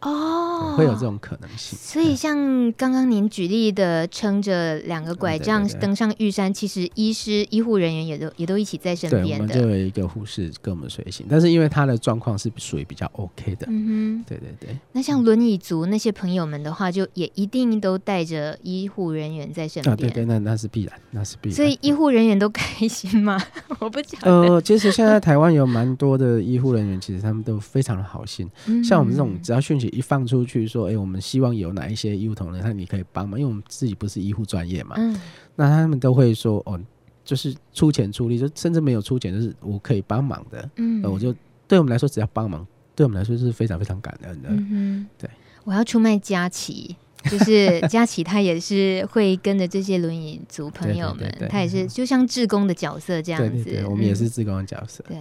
[0.00, 1.78] 哦，会有这种可能性。
[1.78, 2.36] 所以像
[2.72, 9.54] 刚刚您举例的，撑着两个拐杖登上玉山，其实医师、医护人员也都也都一起在身边的。
[9.54, 13.66] 对，我们就有一个护士跟我们随行，但是因为他的状况是属于比较 OK 的。
[13.68, 14.76] 嗯哼，对对对。
[14.92, 19.92] 那像轮椅族那些朋友们的话，就也一定都带着医护人员在身边。
[19.92, 21.56] 啊，对对，那那是必然，那是必然。
[21.56, 23.42] 所以医护人员都开心吗？
[23.80, 24.20] 我不讲。
[24.22, 28.48] 呃，其实现在台湾有蛮多的医护人员，其实他们都非常的好心。
[28.66, 34.94] 嗯、像我们这种，只要讯息一放出去，说，哎、欸，我们希望有哪一些医护同仁，那你可以帮忙，因为我们自己不是医护专业嘛。
[34.98, 35.18] 嗯。
[35.54, 36.80] 那他们都会说，哦，
[37.24, 40.70] 就是出钱出力，就甚至没有出钱，就是我可以帮忙的。
[40.76, 41.02] 嗯。
[41.04, 41.34] 我就
[41.66, 44.48] 对我们来说，只要帮忙，对我们来说是非常非常感恩的。
[44.50, 45.06] 嗯哼。
[45.18, 45.30] 对。
[45.64, 46.94] 我要出卖佳琪，
[47.30, 53.64] 就是 佳琪，他也是会跟着这些轮椅族朋友们，他也是就像志工的角色这样子。
[53.64, 55.04] 对对对，我们也是志工的角色。
[55.08, 55.18] 对，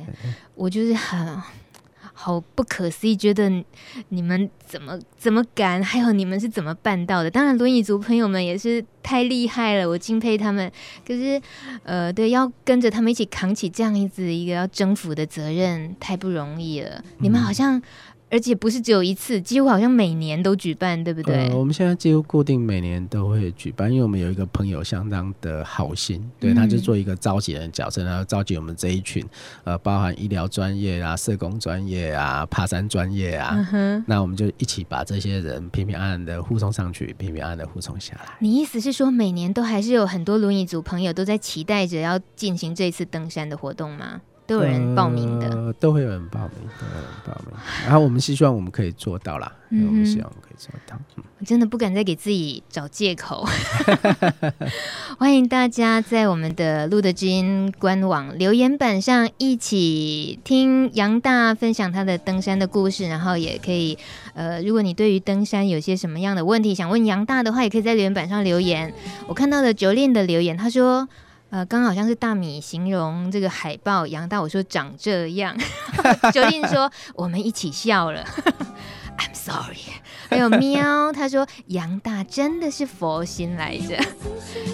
[0.56, 1.42] 我就是很。
[2.18, 3.50] 好不可思议，觉得
[4.10, 5.84] 你们怎么怎么敢？
[5.84, 7.30] 还有你们是怎么办到的？
[7.30, 10.72] 当然，轮椅族朋友们也是太厉害了，我敬佩他们。
[11.06, 11.40] 可是，
[11.84, 16.90] 呃，对，要跟着他们一起扛起这样子一个要征服的责任，太不容易了。
[16.96, 17.82] 嗯、你们好像。
[18.36, 21.48] 而且不是只有一次，几乎好像每年都举办，对不对？
[21.48, 29.26] 呃，我们现在几乎固定每年都会举办，因为我们有一个朋友相当的好心，对，他就做一个召集人角色，然后召集我们这一群，
[29.64, 38.34] 呃，包含医疗专业啊、社工专业啊、爬山专业啊，嗯，那我们就一起把这些人平平安安的护送上去，平平安安的护送下来。
[38.40, 44.20] 你意思是说，每年都还是有很多轮椅族朋友都在期待着要进行这次登山的活动吗？
[44.48, 47.54] 都有人报名的，呃，都会有人报名，都有人报名。
[47.84, 50.96] 然后我们希望我们可以做到啦，嗯、我们希望我们可以做到。
[51.18, 53.44] 嗯、我真的不敢再给自己找借口。
[55.18, 63.98] 欢迎大家在我们的路德之音官网留言板上一起听杨大分享他的登山的故事，然后也可以，
[64.36, 68.94] 呃，如果你对于登山有些什么样的问题想问杨大的话，也可以在留言板上留言。
[69.28, 71.10] 我看到了 Jolin 的留言，他说。
[71.56, 75.56] 呃，刚好像是大米形容这个海报，杨大我说长这样，
[76.34, 78.26] 九令说我们一起笑了
[79.18, 79.78] ，I'm，sorry。
[80.30, 83.98] 还有喵，他说杨大真的是佛心来着。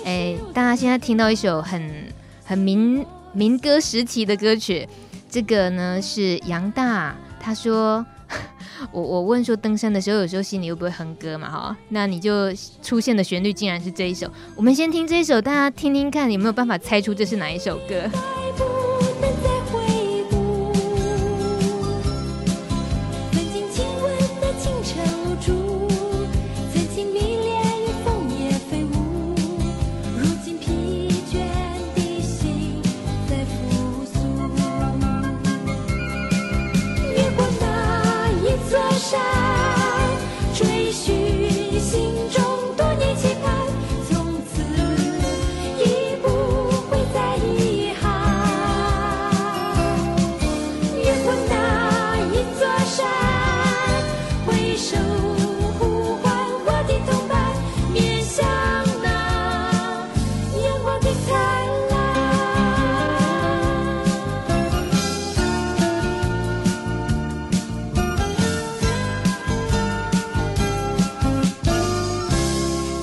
[0.03, 2.11] 哎，大家现在听到一首很
[2.43, 4.89] 很民民歌时期的歌曲，
[5.29, 8.03] 这个呢是杨大，他说。
[8.91, 11.49] 我我问说，登山的时候有时候心里会不会哼歌嘛？
[11.49, 14.29] 哈，那你就出现的旋律竟然是这一首。
[14.55, 18.09] 我们先听这一首，大家听听看有没有办法猜出这是哪一首歌？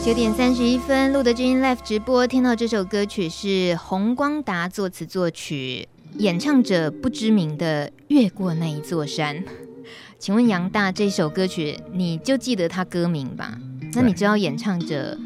[0.08, 9.36] 九点三十一分，路德之音 Live 直播，听到这首歌曲是洪光达作词作曲，演唱者不知名的《越过那一座山》。
[10.18, 13.58] 请问杨大这首歌曲，你就记得他歌名吧？
[13.92, 15.18] 那你知道演唱者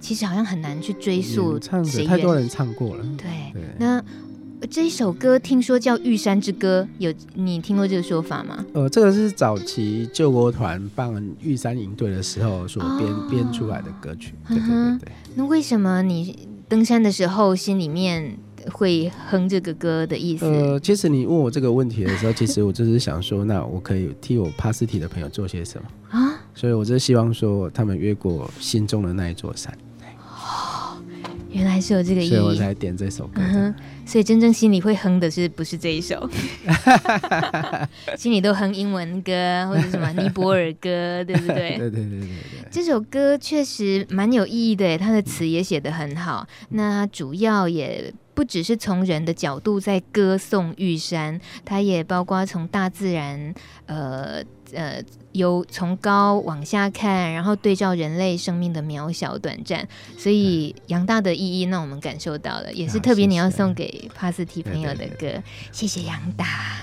[0.00, 3.04] 其实好像很难去追溯，唱者太多人唱过了。
[3.18, 4.02] 对，对那。
[4.70, 8.64] 这一首歌听说叫《玉山之歌》，有你听过这个说法吗？
[8.72, 14.34] 呃，这个是早期救国团办玉山营队的时候所编、哦、编出来的歌曲。
[14.48, 15.12] 对对对对。
[15.34, 18.36] 那为什么你登山的时候心里面
[18.70, 20.46] 会哼这个歌的意思？
[20.46, 26.40] 呃，其实你问我这个问题的时候，其实我就是想说，那我可以替我帕斯提的朋友做些什么啊？
[26.54, 29.76] 所以我就希望说，他们越过心中的那一座山。
[30.20, 30.96] 哦，
[31.50, 33.42] 原来是有这个意思，所以我才点这首歌。
[33.42, 33.74] 嗯
[34.12, 36.28] 所以真正心里会哼的是不是这一首？
[38.14, 41.78] 心里都哼英文歌或者什么尼泊尔歌，对不对？
[41.78, 42.28] 对对对对对。
[42.70, 46.46] 这首歌确实蛮有意义的，它的词也写得很好。
[46.68, 53.54] 那主要也不只是从人的角度在歌颂玉山，它也包括从大自然，
[53.86, 55.02] 呃呃。
[55.32, 65.42] 由从高往下看，然后对照人类生命的渺小短暂，所以杨大的意义，让我们感受到了，也是特别你要送给帕斯提朋友的歌。
[65.72, 66.82] 谢谢杨大，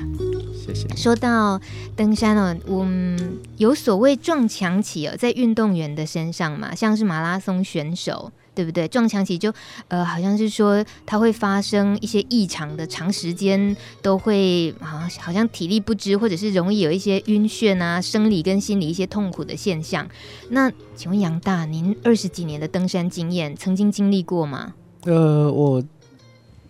[0.66, 0.88] 谢谢。
[0.96, 1.62] 说到
[1.96, 8.32] 登山哦，我们有所谓撞墙期哦，在运动员的身上嘛，像是马拉松选手。
[8.60, 8.86] 对不对？
[8.90, 9.54] 撞墙期就
[9.88, 20.06] 呃，好像是说它会发生一些异常的，长时间都会啊，好像体力不支，或者是容易有一些晕眩啊，生理跟心理一些痛苦的现象。
[20.50, 24.74] 那请问杨大，您二十几年的登山经验，曾经经历过吗？
[25.06, 25.82] 呃，我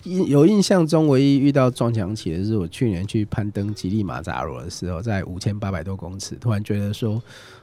[0.04, 7.20] 印有印象中唯一遇到撞墙期的是我去年去攀登吉力马扎罗的时候，在五千八百多公尺，突然觉得说。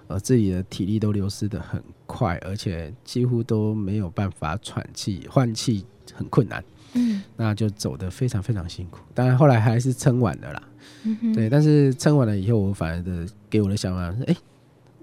[0.09, 6.63] 呃，自己的体力都流失的很快，而且几乎都没有办法喘气，换气很困难。
[6.95, 9.01] 嗯，那就走得非常非常辛苦。
[9.13, 10.63] 当然后来还是撑完了啦。
[11.03, 14.37] 嗯哼，对，但是撑完了以后，我反而的给我的想法是：哎、欸，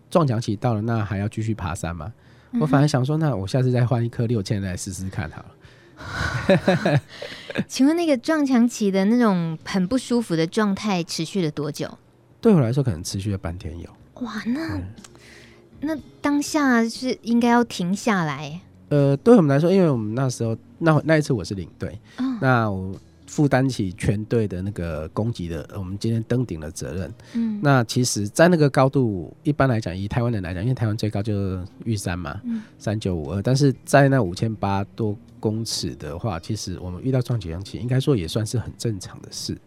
[0.09, 2.11] 撞墙期到了，那还要继续爬山吗？
[2.51, 7.01] 嗯、我反而想说，那我下次再换一颗六千来试试看好了。
[7.67, 11.97] 请问那个撞墙期的那种很不舒服的状态持续了多久？
[12.41, 13.89] 对我来说，可能持续了半天有。
[14.21, 14.81] 哇，那
[15.81, 18.61] 那当下是应该要停下来。
[18.89, 22.95] 呃，对我们来说，因为我们那时候那那一次我是领队，哦、那我
[23.25, 27.13] 负担起全队的那个攻击的，我们今天登顶的责任。
[27.33, 32.39] 嗯，那其实，在那个高度，一般来讲，以台湾人来讲，因为台湾最高就是玉山嘛，
[32.77, 39.57] 三九五二，但是在那五千八多公尺的话，其实我们遇到撞墙期，应该说也算是很正常的事。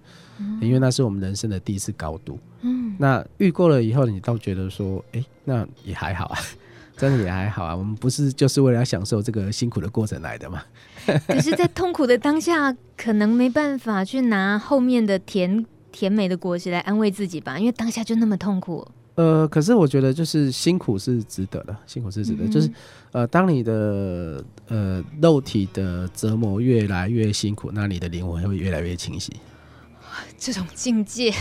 [0.60, 6.38] 因为那是我们人生的第一次高度，嗯，那遇过了以后，你倒觉得说，哎、欸，那也还好啊，
[6.96, 7.74] 真的也还好啊。
[7.74, 10.62] 我们不是就是为了要享受这个辛苦的过程来的吗？
[11.26, 18.86] 可是，在痛苦的当下，可能没办法去拿后面的甜甜美的果实来安慰自己吧，因为当下就那么痛苦。
[19.14, 22.44] 呃，可是我觉得，就是辛苦是值得的，辛苦是值得。
[22.44, 22.70] 嗯、就是，
[23.12, 29.32] 呃，当你的呃肉体的折磨越来越辛苦，那你的灵魂会越来越清晰。
[30.38, 31.32] 这种境界，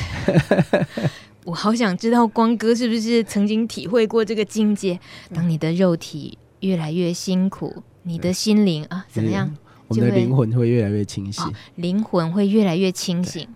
[1.46, 5.00] 我好想知道光哥是不是曾经体会过这个境界？
[5.34, 9.56] 当你的肉体越来越辛苦，你的心灵啊，怎么样？
[9.88, 13.48] 我们的灵魂会越来越清醒，灵魂会越来越清醒。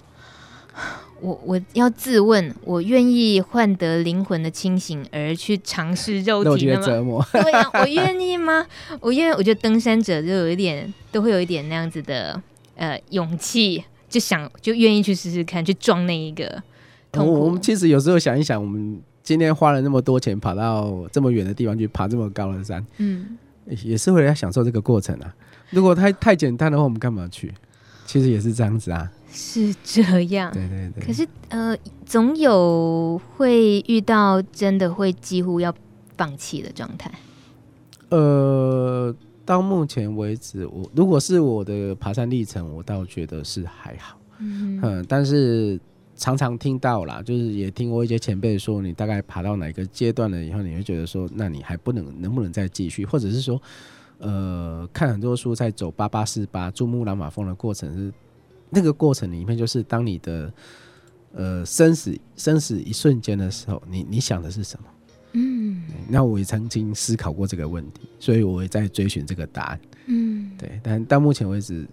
[1.22, 7.22] 我我要自问，我愿意换得灵魂的清醒而去尝试肉体的折磨？
[7.34, 8.66] 对呀、啊，我愿 意吗？
[9.02, 12.42] 我愿，我觉得登山者就有一点，都会有一点那样子的
[12.76, 16.62] 呃勇气，就想就愿意去试试看，去撞那一个
[17.12, 17.32] 痛苦。
[17.32, 23.38] 我我们其实有时候想一想，我们今天花了那么多钱跑到这么远的地方去爬这么高的山，嗯，
[23.84, 25.34] 也是为了要享受这个过程啊。
[25.69, 27.54] 如果太 太简单的话，我们干嘛去？
[28.06, 29.10] 其实也是这样子啊。
[29.32, 30.02] 是这
[30.34, 31.06] 样，对对对。
[31.06, 35.72] 可是呃，总有会遇到真的会几乎要
[36.17, 37.12] 放弃的状态。
[38.10, 39.15] 呃，
[39.50, 44.16] 到目前为止，我如果是我的爬山历程，我倒觉得是还好。
[44.38, 45.80] 嗯，嗯，但是
[46.16, 53.60] 常常听到啦，就是也听过一些前辈说，你大概爬到哪个阶段了以后，你会觉得说，那你还不能能不能再继续，或者是说，
[54.20, 58.14] 呃，看很多书在走八八四八珠穆朗玛峰的过程是。
[58.72, 60.54] 那个过程里面，就是当你的
[61.34, 64.86] 呃生死生死一瞬间的时候，你你想的是什么？
[66.10, 69.80] 嗯，那我也曾经思考过这个问题，所以我也在追寻这个答案。
[70.08, 71.88] 嗯，对，但到目前为止，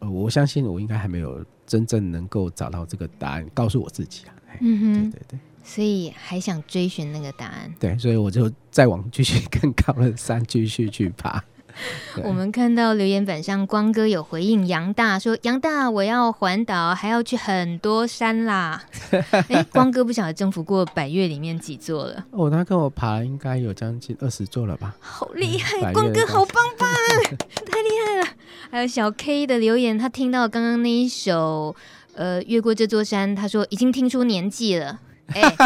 [0.00, 4.34] 呃，我相信我应该还没有真正能够找到这个答案，告诉我自己啊。
[4.60, 7.72] 嗯哼，对对对，所以还想追寻那个答案。
[7.80, 11.42] 对，所以我就再往继续 更高的山继续去爬。
[12.24, 18.82] 我们看到留言板上光哥有回应杨大说：“杨大，我要环岛，还要去很多山啦。
[19.48, 22.24] ”哎，光哥不晓得征服过百岳里面几座了？
[22.32, 24.94] 哦，他跟我爬应该有将近二十座了吧？
[25.00, 26.88] 好厉害，嗯、光哥好棒棒，
[27.66, 28.28] 太厉害了！
[28.70, 31.74] 还有小 K 的留言，他听到刚刚那一首
[32.14, 35.00] 呃越过这座山，他说已经听出年纪了。
[35.34, 35.56] 哎，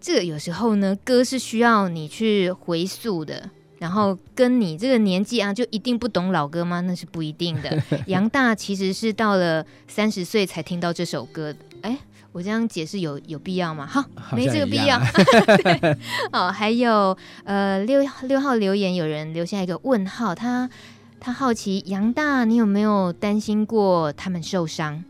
[0.00, 3.50] 这个有时候呢，歌是需要你去回溯的。
[3.80, 6.82] 然后跟你这个年纪啊，就一定不懂老歌吗？
[6.82, 7.82] 那是不一定的。
[8.06, 11.54] 杨大其实是到了三十岁才听到这首歌。
[11.80, 11.98] 哎，
[12.30, 13.86] 我这样解释有有必要吗？
[13.86, 14.04] 好，
[14.36, 15.00] 没这个必要。
[16.30, 20.68] 哦，还有呃六六号留言有人留下一个问号，他
[21.18, 25.02] 他好奇杨大，你有没有担心过他们受伤？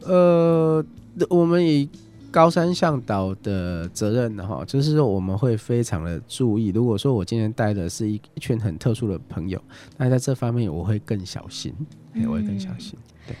[0.00, 0.82] 呃，
[1.28, 1.90] 我们以。
[2.34, 6.70] 高山向导的责任哈，就是说我们会非常的注意。
[6.70, 9.62] 如果说我今天带的是一一群很特殊的朋友，
[9.96, 11.72] 那在这方面我会更小心，
[12.14, 12.98] 嗯、我会更小心。
[13.24, 13.36] 对，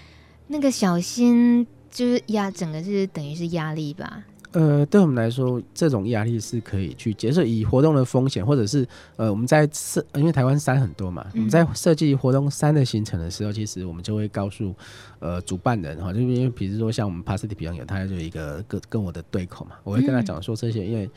[0.46, 4.22] 那个小心就是压整个是等于是压力吧。
[4.54, 7.42] 呃，对我们来说，这种压力是可以去接受。
[7.42, 8.86] 以活动的风险，或者是
[9.16, 14.72] 呃，我们在设，因为台湾山很多嘛，嗯、我们在设计活动山的行程的时候，其实我们就会告诉
[15.18, 21.10] 呃主办人哈，就因为比如说像我们帕斯蒂比较有，他就有一个跟跟我的对口嘛，我会跟他讲说这些，嗯、因为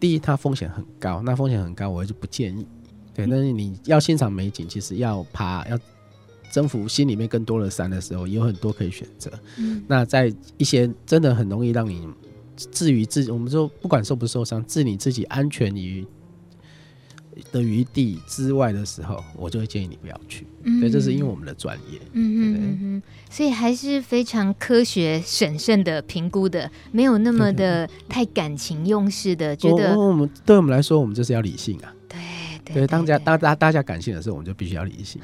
[0.00, 2.66] 第一，它风险很高，那风险很高，我就不建议。
[3.12, 5.78] 对，但是你要欣赏美景，其实要爬要
[6.50, 9.30] 征服心里面更多的山的时候，有很多可以选择。
[9.58, 12.08] 嗯，那在一些真的很容易让你。
[12.72, 16.06] 至于自己，我们说不管受不受伤，置你自己安全于
[17.52, 20.46] 的余地之外的时候，我就会建议你不要去。
[20.64, 21.98] 嗯，对，这是因为我们的专业。
[22.12, 29.56] 嗯嗯嗯，所以还是非常科学审慎的评估的，没有那么的太感情用事的。
[29.56, 31.94] 觉得我们对我们来说，我们就是要理性啊。
[32.08, 32.18] 对
[32.64, 35.20] 对，对，当家当大大家感性的时候，我们就必须要理性。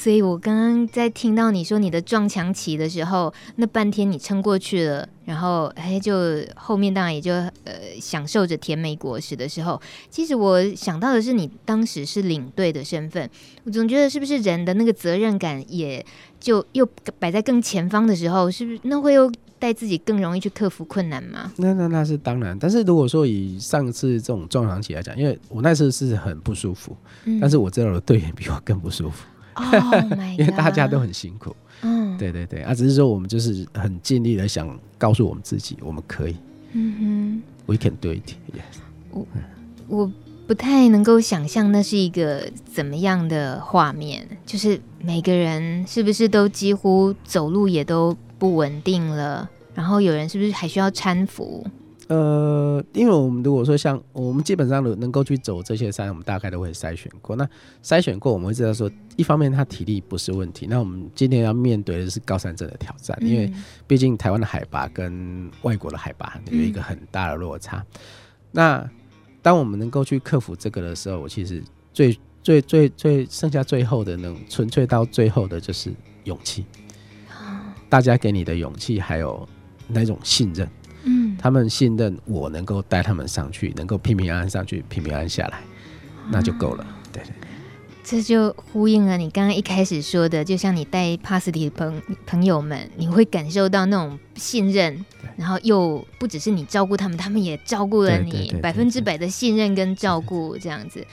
[0.00, 6.14] 所以我刚刚在听到你说你的撞墙期的时候，那半天你撑过去了，然后哎，就
[6.56, 7.50] 后面当然也就呃
[8.00, 13.28] 享受着甜美果实的时候，其实我想到的是你当时是领队的身份，
[13.64, 16.02] 我总觉得是不是人的那个责任感也
[16.40, 21.52] 就又摆在更前方的时候，是不是那会又带自己更容易去克服困难吗？
[21.56, 29.26] 那那那是当然，但是如果说以上次这种撞墙期来讲，因为我那次是很不舒服，嗯、但是我知道我的队员比我更不舒服。
[29.54, 29.66] Oh、
[30.38, 36.36] 因为大家都很辛苦，嗯，对对对，啊，只是说我们就是很尽力的想告诉我们自己，我们可以，
[36.72, 38.78] 嗯哼，We can do it，yes。
[39.10, 39.26] 我
[39.88, 40.12] 我
[40.46, 51.66] 不太能够想象那是一个怎么样的画面，就是每个人是不是都几乎走路也都不稳定了，然后有人是不是还需要搀扶？
[52.10, 57.36] 呃，因为我们如果说像我们基本上能能够去走这些山，我们大概都会筛选过。
[57.36, 57.48] 那
[57.84, 60.66] 筛选过，我们会知道说，一方面他体力不是问题。
[60.68, 63.52] 那我们今天要面对的是高山症的挑战，因为
[63.86, 67.86] 毕竟台湾的海拔跟外国的海拔有一个很大的落差。
[68.50, 68.84] 那
[69.40, 75.94] 当我们能够去克服这个的时候，我其实最最最最剩下最后的能纯粹到最后的就是
[76.24, 76.64] 勇气。
[77.88, 79.48] 大家给你的勇气，还有
[79.86, 80.68] 那种信任。
[81.40, 85.60] 嗯，他们信任我能够带他们上去，能够平平安安上去，平平安安下来，
[86.30, 86.86] 那就够了。
[87.12, 87.48] 对对对。
[88.02, 95.04] 这就呼应了你刚刚一开始说的，就像你带帕斯堤的朋朋友们，你会感受到那种信任，
[95.36, 101.06] 然后又不只是你照顾他们，他们也照顾了你，百分之百的信任跟照顾这样子，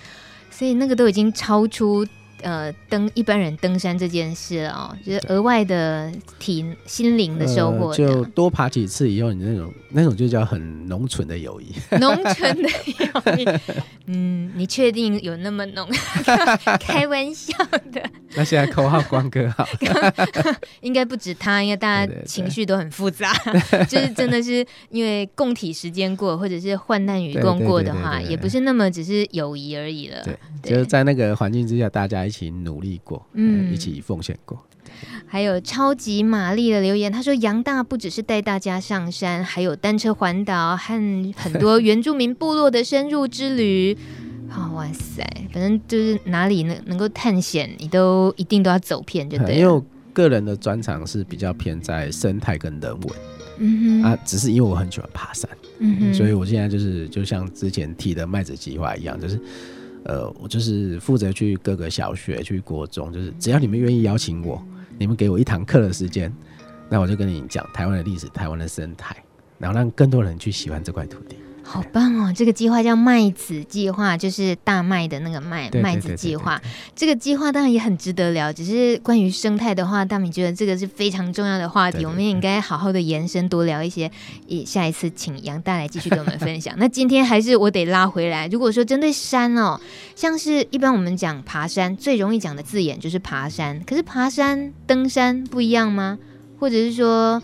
[0.49, 2.05] 所以那个都已经超出。
[2.41, 7.95] 呃，登一般人登山这件事哦，就是额外的体心灵的收获，呃。
[7.95, 11.73] 就多爬几次以后，你那种那种就叫很 浓醇的友谊。
[11.99, 13.59] 浓醇的友谊，
[14.05, 15.89] 嗯，你确定有那么浓？
[16.79, 17.53] 开玩笑
[17.91, 18.03] 的。
[18.35, 19.67] 那现在口号光哥好，
[20.81, 23.33] 应该不止他，因为大家情绪都很复杂。
[23.45, 30.21] 对对对就是真的是因为共体时间过，或者是患难与共过的话，也不是那么只是友谊而已了。
[30.23, 32.26] 对，就是在那个环境之下，大家。
[32.27, 34.61] 一起努力过，嗯，一起奉献过。
[35.25, 43.97] 还有超级玛丽的留言，他说杨大不只是带大家上山，还有单车环岛和很多原住民部落的深入之旅。
[44.49, 45.21] 好、哦，哇塞，
[45.51, 49.55] 反正就是哪里能能够探险，你都一定都要走遍，就对。
[49.59, 53.09] 因为我个人的专长是比较偏在生态跟人文，
[53.57, 55.49] 嗯哼，啊，只是因为我很喜欢爬山，
[55.79, 59.39] 嗯哼，所以我现在就是就像之前提的麦子计划一样，就是。
[60.07, 64.65] 呃，我就是负责去各个小学、去国中，就是只要你们愿意邀请我，
[64.97, 66.33] 你们给我一堂课的时间，
[66.89, 69.21] 那我就跟你讲台湾的历史、台湾的生态，
[69.59, 71.35] 然后让更多人去喜欢这块土地。
[71.69, 72.33] 好棒哦！
[72.33, 76.59] 这个计划叫麦子计划，就是大麦的那个麦麦子计划。
[76.95, 84.09] 这个计划当然也很值得聊，只是关于生态的话，大米觉得这个是非常重要的话题，对对对，我们也应该好好的延伸多聊一些。
[84.47, 86.73] 以下一次请杨大来继续跟我们分享。
[86.77, 88.47] 那 今天还是我得拉回来。
[88.47, 89.77] 如果说针对山哦，
[90.15, 93.83] 像是一般我们讲爬山，最容易讲的字眼就是爬山。
[93.85, 96.17] 可是爬山、登山不一样吗？
[96.59, 97.41] 或者是说？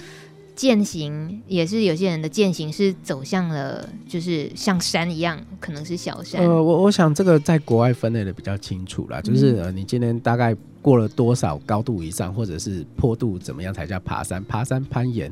[0.56, 6.42] 健行也是有些人的践行是走向了，就是像山一样，可能是小山。
[6.42, 14.44] 呃，我我想这个在国外分类的比较清楚啦，就是呃，你今天大概过了多少高度以上，或者是坡度怎么样才叫爬山？
[14.44, 15.32] 爬山、攀岩、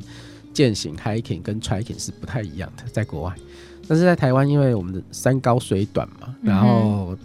[0.53, 3.35] 践行、hiking 跟 trekking 是不太一样的，在国外。
[3.87, 7.15] 但是在台湾，因为我们的山高水短嘛，然后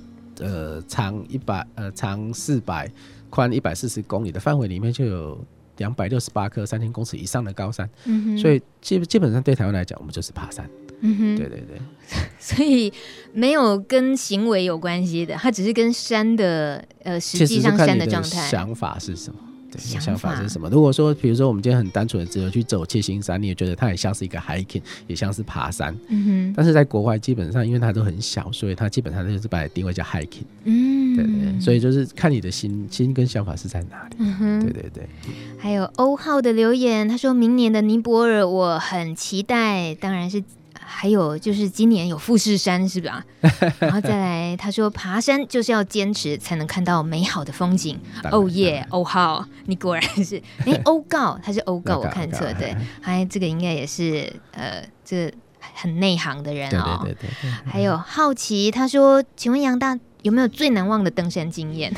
[0.40, 2.90] 呃长一百呃长四百，
[3.30, 5.38] 宽一百四十公里的范围里面就有。
[5.78, 10.68] 两百六十八颗三千公尺以上的高山，嗯、所以基基本上对台湾来讲，我们就是爬山。
[11.00, 11.78] 嗯哼，对对对，
[12.40, 12.90] 所以
[13.34, 18.48] 没有跟行为有关系的，它只是跟山的呃实际上山的状态。
[18.48, 19.38] 想法是什么？
[19.70, 20.70] 对想法是什么？
[20.70, 25.94] 如果说，比如说，我们今天很单纯的只有去走七星山，你也觉得它也像是一个 hiking，也像是爬山。
[26.08, 26.54] 嗯哼。
[26.56, 30.44] 但是在国外，基本上因为它都很小，所以它基本上就是把它定位叫 hiking。
[30.64, 31.05] 嗯。
[31.16, 31.60] 对对对。
[31.60, 34.16] 所以就是看你的心心跟想法是在哪里。
[34.18, 34.60] 嗯哼。
[34.60, 35.08] 对对对。
[35.58, 40.44] 还有欧浩的留言，他说明年的尼泊尔我很期待，当然是。
[40.88, 43.22] 还有就是今年有富士山，是吧？
[43.80, 47.98] 然后再来，他说爬山就是要坚持，才能看到美好的风景。
[48.30, 52.74] 哦耶，欧浩，你果然是哎， 欧告他是欧告，我看错对。
[53.02, 55.32] 哎这个应该也是呃，这个
[55.74, 57.00] 很内行的人哦。
[57.02, 57.50] 对对对。
[57.66, 61.94] 还有好奇，他说，请问杨大有没有最难忘的登山经验？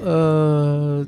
[0.00, 1.06] 呃。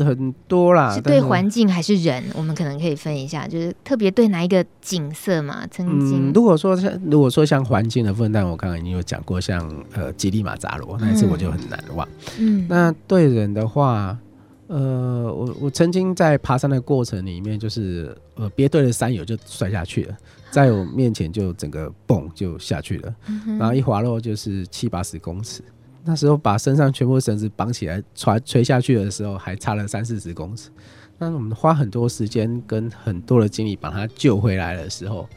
[0.00, 2.24] 很多啦，是对环境还是人？
[2.34, 5.66] 我们可能可以分一下，就是特别对哪一个景色嘛？
[5.70, 9.60] 曾经，嗯、如果说像如果说像环境的部分，但我刚刚已经有讲过，像
[9.92, 12.08] 呃吉利马扎罗那一次我就很难忘。
[12.38, 14.16] 嗯，那对人的话，
[14.68, 20.16] 呃，我我曾经在爬山的过程里面，就是呃别队的山友就摔下去了，
[20.50, 23.14] 在我面前就整个蹦就下去了，
[23.58, 25.62] 然后一滑落就是七八十公尺。
[26.02, 30.70] 那时候把身上全部绳子绑起来，垂垂下去的时候，还差了三四十公尺。
[31.18, 35.28] 那我们花很多时间跟很多的精力把他救回来的时候，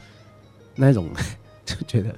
[0.75, 1.09] 那种
[1.65, 2.15] 就觉得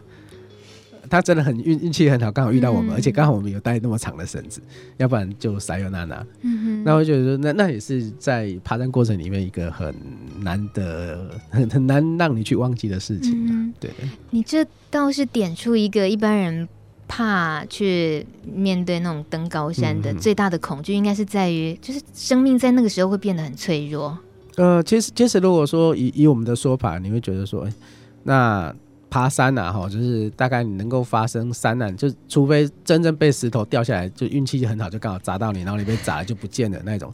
[1.15, 4.61] 他真的很运运气很好，刚好遇到我们，嗯、而且刚好我们有带那么长的绳子，
[4.97, 6.25] 要不然就塞尤娜娜。
[6.41, 6.83] 嗯哼。
[6.83, 9.95] 那我觉得说，那那也是在爬山过程里面一个很
[10.41, 13.33] 难得、很很难让你去忘记的事情。
[13.49, 13.89] 嗯，对。
[14.29, 16.67] 你这倒是点出一个一般人。
[17.07, 24.17] 怕去面对那种登高山的最大的恐惧，应该是在于，就是生命在那个时候会变得很脆弱。
[24.55, 27.73] 呃，其实其实如果说以以我们的说法，你会觉得说，哎、
[28.23, 28.75] 那
[29.15, 37.13] 爬山啊，哈，就是大概你能够发生山难，就除非真正被石头掉下来，就运气很好，就刚好砸到你，然后你被砸了就不见了那种，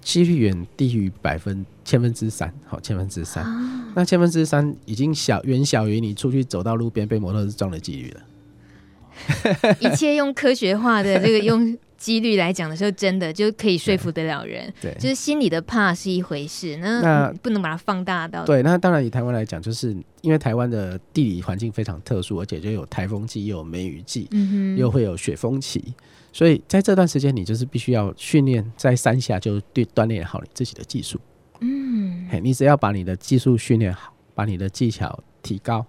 [0.00, 8.20] 几率远低于百分千分之三，好，千分之三，啊、那千分之三已经小远小于你出去走到路边被摩托车撞的几率了。
[9.78, 14.72] 一切用科学化的这个用几率来讲的时候，真的就可以说服得了人。
[14.80, 18.44] 对，就是心里的怕是一回事，那，那不能把它放大到。
[18.44, 25.94] 对，那当然以台湾来讲，就是因为台湾的地理环境非常特殊，而且就有台风季，又有梅雨季，嗯哼，又会有雪风期，
[26.32, 31.20] 所以在这段时间，你就是必须要训练在山下就对锻炼好你自己的技术。
[31.60, 35.86] 嗯，嘿，你只要把你的技术训练好，把你的技巧提高，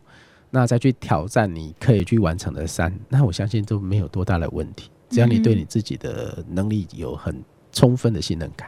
[0.51, 4.91] 那再去挑战你可以去完成的山，那我相信都没有多大的问题。
[5.13, 7.39] 只要你对你自己的能力有很
[7.71, 8.67] 充分的信任感。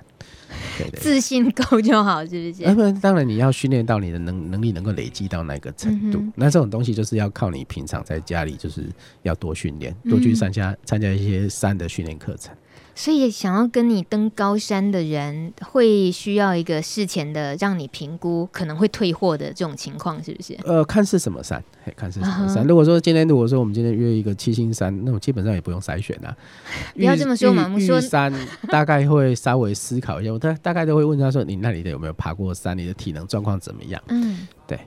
[0.77, 2.63] 对对对，自信够就好，是不是？
[2.75, 8.83] 那当然你要训练到你的能能力能够累积到那个程度，嗯、那这种东西就是要靠你平常在家里就是
[9.23, 12.55] 要多训练，多去参加参加一些山的训练课程。
[12.97, 20.57] 所以，想要跟你登高山的人，会需要一个事前的让你评估可能会退货的这种情况，是不是？
[20.63, 22.63] 呃，看是什么山，嘿看是什么山。
[22.63, 22.69] Uh huh.
[22.69, 26.35] 如果说今天，如果说我们今天约一个七星山，那我基本上也不用筛选啦。
[26.95, 28.33] 不要这么说嘛，我们说山
[28.69, 32.77] 大概会稍微思考一下，我大大概都会问他说：“你那里的有没有爬过山？
[32.77, 34.79] 你的体能状况怎么样？”嗯，对。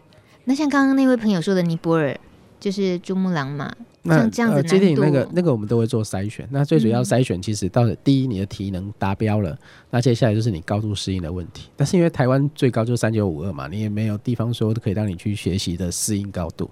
[0.45, 2.19] 那像刚刚那位朋友说的，尼泊尔
[2.61, 3.73] 就是珠穆朗玛。
[4.03, 6.49] 那呃，接近那个那个，我们都会做筛选。
[6.51, 9.59] 那最主要筛选，其实到了第一，你的体能达标了，
[9.91, 11.69] 那接下来就是你高度适应的问题。
[11.77, 16.71] 但是因为台湾最高就是三九五二嘛，你也没有地方说可以让你去学习的适应高度。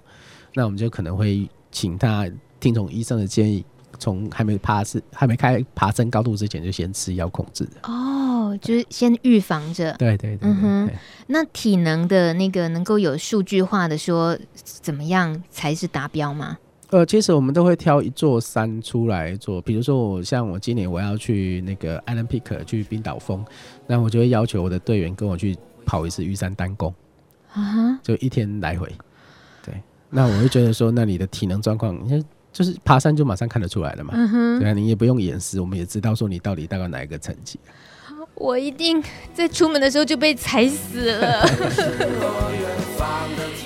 [0.55, 2.27] 那我们就可能会请他
[2.59, 3.63] 听从医生的建议，
[3.99, 7.67] 从还没爬是还没开爬升高度之前，就先吃药控制。
[7.83, 8.26] 哦，
[8.57, 9.91] 就是先预防着。
[9.93, 10.89] 对对对，对，嗯哼。
[11.27, 16.57] 那体能的那个能够有数据化的说，怎么样才是达标吗？
[16.89, 23.43] 呃，其实我们都会挑一座山出来做，比如说我像我今年我要去那个 Island Peak 去冰岛峰，
[23.87, 26.93] 那我就会要求我的队员跟我去跑一次玉山单攻，
[27.51, 28.89] 啊哈，就一天来回。
[29.65, 29.73] 对，
[30.09, 32.23] 那我会觉得说，那你的体能状况，你看
[32.53, 34.13] 就是爬山就马上看得出来了嘛，
[34.57, 37.59] 对啊，你也不用演示，我们也知道说你到底大概哪一个层级。
[38.39, 41.49] 我一定在出门的时候就被踩死了。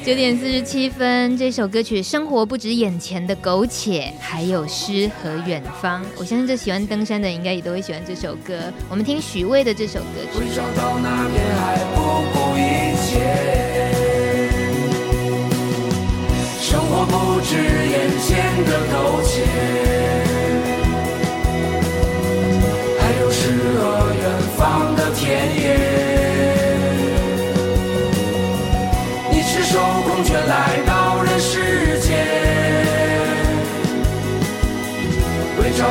[0.04, 6.04] 九点四十七分，这首歌曲《生活不止眼前的苟且》，还有诗和远方。
[6.18, 8.56] 我相信这喜欢登山的应该也都会喜欢这首歌。
[8.90, 10.40] 我们听许巍的这首歌曲。
[16.60, 19.44] 生活不止眼前的苟且。
[22.98, 24.24] 还有诗和远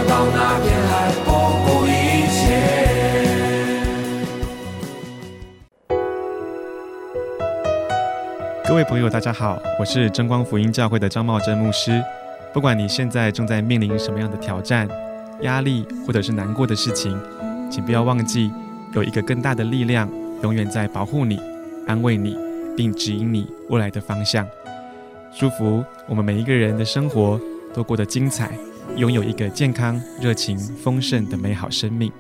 [0.09, 1.31] 到那片海，不
[1.65, 1.89] 顾一
[2.29, 2.35] 切。
[8.67, 12.03] 各位朋友，大家好，我是真光福音教会的张茂珍牧师。
[12.53, 14.89] 不管你现在正在面临什么样的挑战、
[15.43, 17.17] 压力，或者是难过的事情，
[17.71, 18.51] 请不要忘记，
[18.93, 20.11] 有一个更大的力量，
[20.43, 21.41] 永远在保护你、
[21.87, 22.37] 安慰你，
[22.77, 24.47] 并指引你未来的方向。
[25.39, 27.41] 祝福我们每一个人的生活
[27.73, 28.51] 都过得精彩。
[28.97, 32.11] 拥有一个健康、热情、丰盛的美好生命。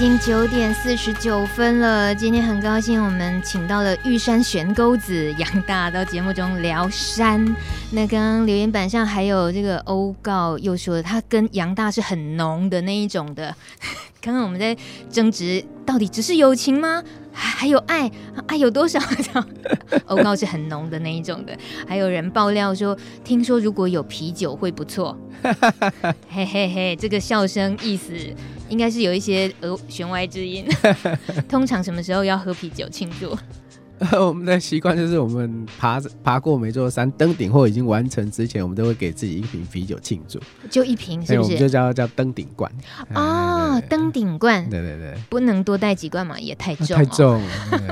[0.00, 7.44] 已经九点四十九分了，今天很高兴，我们请到了玉山悬钩子杨大到节目中聊山。
[7.90, 13.54] 那刚刚留言板上还有这个欧告又说，他跟杨大是很浓的那一种的。
[14.22, 14.74] 刚刚我们在
[15.10, 17.04] 争执，到底只是友情吗？
[17.30, 18.10] 还还有爱？
[18.46, 18.98] 爱有多少？
[20.08, 21.54] 欧告是很浓的那一种的。
[21.86, 25.14] 还有人爆料说，听说如果有啤酒会不错。
[26.30, 28.14] 嘿嘿嘿，这个笑声意思。
[28.70, 30.64] 应该是有一些额弦外之音。
[31.48, 33.36] 通常什么时候要喝啤酒庆祝？
[34.18, 40.40] 我们的习惯就是，我们爬爬过每座山，登顶或已经完成之前，我们都会给自己一瓶啤酒庆祝。
[40.70, 41.42] 就一瓶，是不是？
[41.42, 42.70] 我们就叫叫登顶罐。
[43.14, 44.68] 哦，登顶罐。
[44.70, 46.96] 对对对，不能多带几罐嘛，也太重。
[46.96, 47.42] 太重。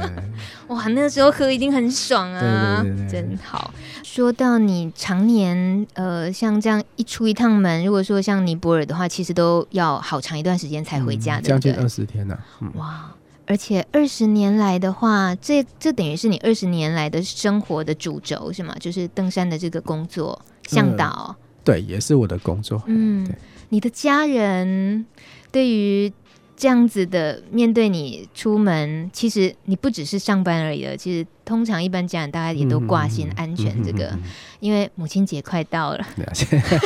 [0.68, 3.74] 哇，那个时候喝一定很爽啊，对对对对，真好。
[4.02, 12.38] 说到你常年呃，像这样一出一趟门，如果说像尼泊尔的话，其实都要好长一段时间才回家的，将近二十天呢。
[12.76, 13.10] 哇。
[13.48, 18.76] 而且二十年来的话，这这等于是你二十年来的生活的主轴是吗？
[18.78, 21.34] 就是登山的这个工作，向导。
[21.36, 22.80] 嗯，对，也是我的工作。
[22.86, 23.34] 嗯，对
[23.70, 25.04] 你的家人
[25.50, 26.12] 对于。
[26.60, 30.96] 这样子的面对你出门，其实你不只是上班而已了。
[30.96, 34.12] 其实通常一般家人大家也都挂心安全这个，
[34.58, 36.04] 因为母亲节快到了。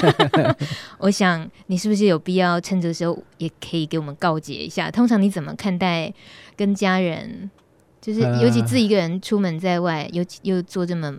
[1.00, 4.90] 我想你是不是有必要趁这个时候也可以给我们告诫一下？
[4.90, 6.12] 通常你怎么看待
[6.56, 7.50] 跟家人，
[8.00, 11.16] 就是尤其自己一个人出门在外，又又做这么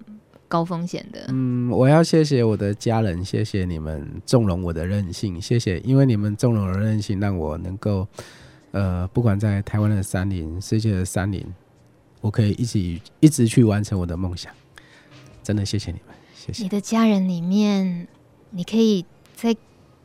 [0.48, 1.26] 高风险的。
[1.30, 8.08] 嗯，我要谢谢我的家人，谢谢你们纵容我的任性，谢谢，因为你们纵容我的任性，让我能够，
[8.72, 11.46] 呃，不管在台湾的山林、世界的山林，
[12.22, 14.54] 我可以一起一直去完成我的梦想。
[15.42, 16.64] 真的谢谢你们，谢谢。
[16.64, 18.08] 你的家人里面，
[18.52, 19.06] 你可以
[19.36, 19.56] 再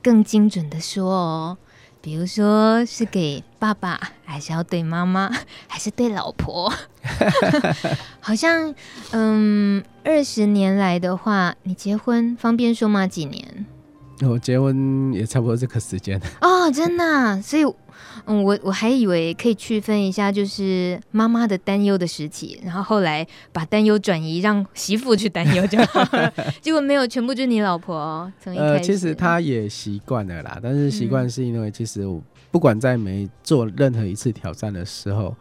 [0.02, 1.58] 更精准的说哦。
[2.00, 5.30] 比如说是给爸爸，还是要对妈妈，
[5.66, 6.72] 还是对老婆？
[8.20, 8.74] 好像，
[9.10, 13.06] 嗯，二十年来的话，你结婚方便说吗？
[13.06, 13.66] 几年？
[14.22, 17.64] 我结婚也差不多这个时间 哦，真的啊，所以。
[18.26, 26.32] 嗯，我我还以为可以区分一下，就是妈妈的担忧的时期，然后后来把担忧转移，让媳妇去担忧就好了。
[26.60, 28.32] 结果没有，全部就是你老婆哦。
[28.42, 35.34] 从一开始呃，其实她也习惯了啦，但是习惯是因为其实我不管在每做任何一次挑战的时候，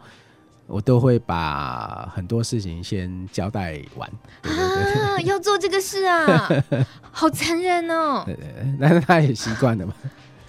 [0.68, 4.08] 我都会把很多事情先交代完。
[4.42, 6.48] 对对对对啊， 要做这个事啊，
[7.10, 8.22] 好残忍哦。
[8.24, 9.92] 对对对，但是她也习惯了嘛。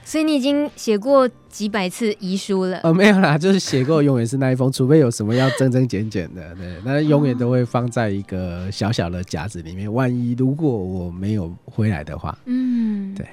[0.04, 2.80] 所以你已经写过几百次遗书了？
[2.80, 9.92] 呃，没有啦，就是写过，永远是那一封，除非有什么要增增减减的，对，那永远都会放在一个小小的夹子里面。
[9.94, 13.28] 万一如果我没有回来的话，嗯，对。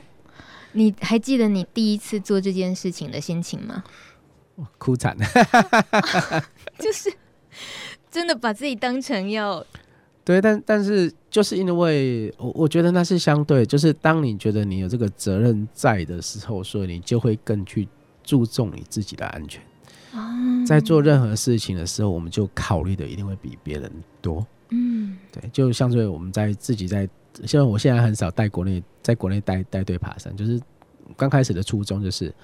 [0.73, 3.83] 你还记得你第一次做这件事情的心情吗？
[4.79, 5.25] 哭惨了，
[6.79, 7.13] 就是
[8.11, 9.65] 真的把自己当成要。
[10.25, 17.87] 对，但但是就是因为我我觉得那是相对，就是当你觉得你有这个责任在的时候，所以你就会更去
[18.25, 19.63] 注重你自己的安全。
[20.67, 24.45] 在做任何事情的时候，我们就考虑的一定会比别人多。
[24.71, 27.09] 嗯，对，就相对我们在自己在，
[27.45, 30.61] 像我现在很少带国内，在国内带带队爬山，就是
[31.17, 32.35] 刚开始的初衷就是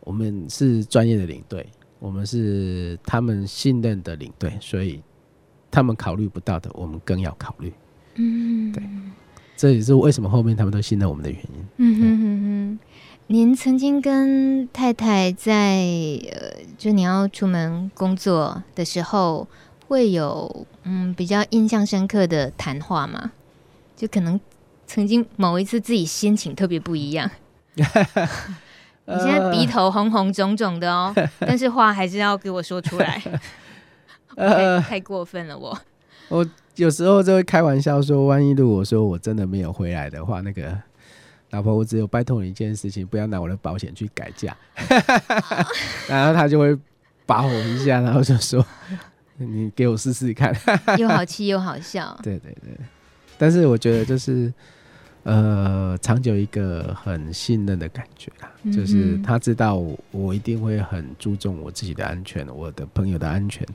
[0.00, 1.66] 我们是专业的领队，
[1.98, 5.02] 我们是他们信任的领队，所以。
[5.72, 7.72] 他们考虑不到的，我们更要考虑。
[8.16, 8.82] 嗯，对，
[9.56, 11.64] 这也是为什么后面他们都信任我们的原因。
[11.76, 12.78] 嗯哼哼哼。
[13.28, 15.76] 您曾经跟太太在
[16.32, 19.46] 呃，就你要出门工作的时候，
[19.86, 23.30] 会有嗯比较印象深刻的谈话吗？
[23.94, 24.40] 就可能
[24.88, 27.30] 曾经某一次自己心情特别不一样。
[29.12, 33.22] 你现在鼻头红红肿肿的哦， 但是话还是要给我说出来。
[34.36, 35.76] 呃，太过分了我，
[36.28, 36.46] 我我
[36.76, 40.76] 有时候就会开玩笑说，万一如果说我真的没有回来的话，那个
[41.50, 44.56] 老婆，我只有拜托你一件事情，不要拿我的保险去改价。
[46.08, 46.78] 然后他就会
[47.26, 48.64] 把我一下，然后就说
[49.36, 50.56] ：“你给我试试看。”
[50.96, 52.16] 又好气又好笑。
[52.22, 52.72] 对对对，
[53.36, 54.50] 但是我觉得就是
[55.24, 63.66] 呃，长久一个很信任的感觉啦，就是他知道我一定会很注重我自己的安全，我的朋友的安全。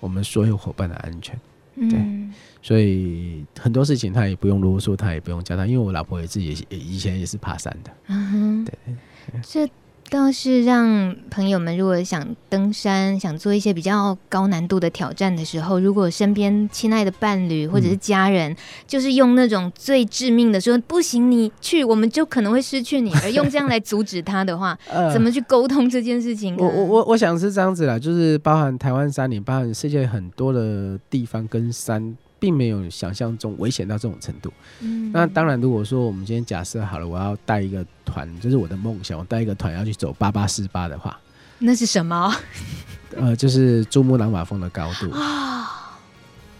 [0.00, 1.38] 我们所有伙伴的安全，
[1.76, 8.74] 对，嗯、所以很多事情他也不用啰嗦，他也不用交代，因为我老婆也自己也以前也是爬山的，嗯哼，对，
[9.42, 9.70] 这
[10.12, 18.56] 倒是让朋友们如果想登山，想做一些比较高难度的挑战的时候，如果身边亲爱的伴侣或者是家人，嗯、
[18.86, 26.54] 就是用那种最致命的说不行，你去，我们就可能会失去你，而 用这样来阻止他的话，呃、怎么去沟通这件事情？
[26.58, 32.14] 我我我我想是这样子啦，就是包含台湾山林，包含世界很多的地方跟山。
[32.42, 34.52] 并没有想象中危险到这种程度。
[34.80, 41.16] 嗯，那当然，如果说我们今天假设好了，我要带一个团，就是我的梦想，我带一个团要去走八八四八的话，
[41.60, 42.34] 那是什么？
[43.14, 46.00] 呃，就是珠穆朗玛峰的高度啊。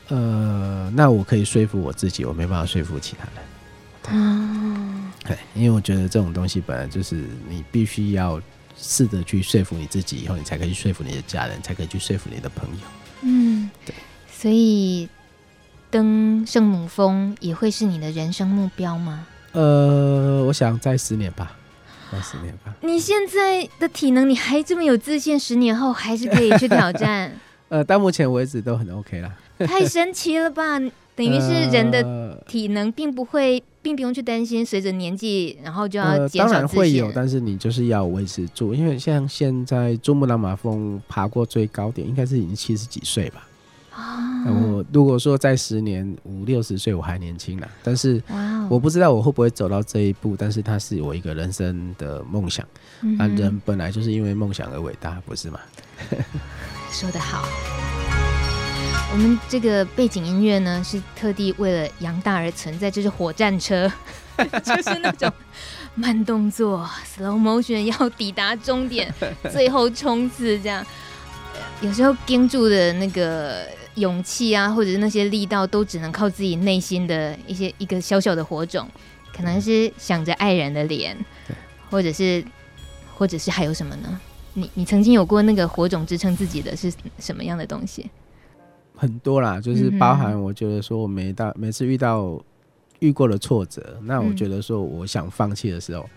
[0.06, 3.42] 呃，那我可以说服我自己，我没办法说服其他人。
[4.04, 8.40] 对，嗯、对，因为我觉得这种东西本来就是你必须要
[8.78, 12.86] 试着去说服你自己，以后你才可以去说服你的家人，才可以去说服你的朋友。
[13.22, 13.92] 嗯，对，
[14.30, 15.08] 所以。
[15.92, 19.26] 登圣母峰也会是你的人生目标吗？
[19.52, 21.54] 呃，我想再十年吧，
[22.10, 22.74] 再十年吧。
[22.80, 27.30] 你现在的体能，你还这么有自信，十年后还是可以去挑战？
[27.68, 29.30] 呃，到目前为止都很 OK 啦。
[29.68, 30.78] 太神奇了吧！
[31.14, 43.46] 等于是人的体能并不会，并不用去担心随着年纪，然后就要减少当然会有，但是你就是要维持住，因为像现在珠穆朗玛峰爬过最高点，应该是已经七十几岁吧。
[43.94, 48.22] 啊，我如果说在十年五六十岁我还年轻呢，但是
[48.68, 52.66] 我不知道我会不会走到这一步，但是它是我一个人生的梦想。
[53.18, 55.60] 啊，人本来就是因为梦想而伟大，不是吗？
[56.90, 57.46] 说得好。
[59.12, 63.90] 我们这个背景音乐呢，是特地为了杨大而存在，就是火战车，
[64.64, 65.30] 就是那种
[65.94, 69.12] 慢动作 slow motion 要抵达终点，
[69.50, 70.84] 最后冲刺这样。
[71.82, 73.66] 有时候盯住的那个
[73.96, 78.88] 勇气啊，或者是那些力道，都只能靠自己内心的一些一个小小的火种，
[79.36, 81.16] 可能是想着爱人的脸，
[81.90, 82.44] 或者是，
[83.14, 84.20] 或者是还有什么呢？
[84.54, 88.10] 你你曾经有过那个火种支撑自己的是什么样的东西？
[88.94, 92.38] 很多啦，就是包含我觉得说，我每到每次遇到
[92.98, 96.08] 遇过的挫折，那我觉得说我想放弃的时候，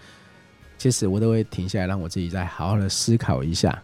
[0.78, 3.82] 其实我都会停下来，让我自己再好好的思考一下。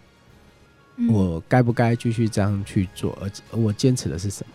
[1.09, 3.17] 我该不该继续这样去做？
[3.51, 4.53] 而我坚持的是什么？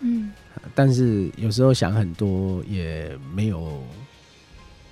[0.00, 0.32] 嗯，
[0.74, 3.82] 但是有时候想很多也没有，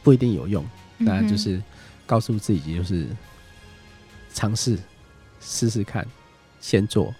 [0.03, 0.65] 不一定有用。
[1.07, 1.63] 当然就是
[2.07, 3.07] 告诉自己，就是
[4.35, 4.79] 尝试
[5.41, 6.07] 试试看，
[6.61, 7.15] 先做，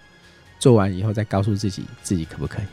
[0.59, 2.65] 做完以后再告诉自己自己可不可以。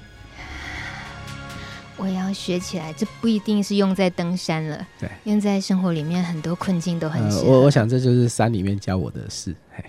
[1.96, 4.86] 我要学起来，这不一定是用在登山了。
[5.00, 7.20] 对，用在生活里面，很多困境都很。
[7.44, 9.52] 我我想这就是山里面教我的事。
[9.72, 9.84] 嘿。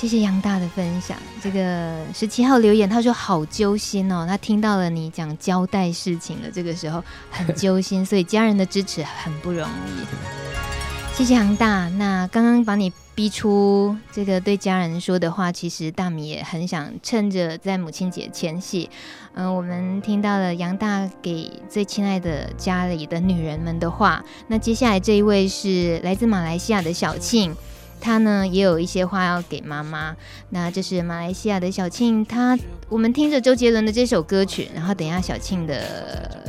[0.00, 1.14] 谢谢杨大的分享。
[1.42, 4.24] 这个十七号留言，他说好揪心哦。
[4.26, 11.14] 他听到了你讲交代事情的这个时候很揪心，所以家人的支持很不容易。
[11.14, 11.86] 谢谢杨大。
[11.90, 18.88] 那刚刚把你逼出这个对家人说的话，其实大米也很想趁着在母亲节前夕，
[19.34, 24.24] 嗯、我们听到了杨大给最亲爱的家里的女人们的话。
[24.48, 27.54] 那接下来这一位是来自马来西亚的小庆。
[28.00, 30.16] 他呢也有一些话要给妈妈，
[30.48, 36.44] 那这是马来西亚的小庆，他我们听着周杰伦的这首歌曲，然后等一下小庆的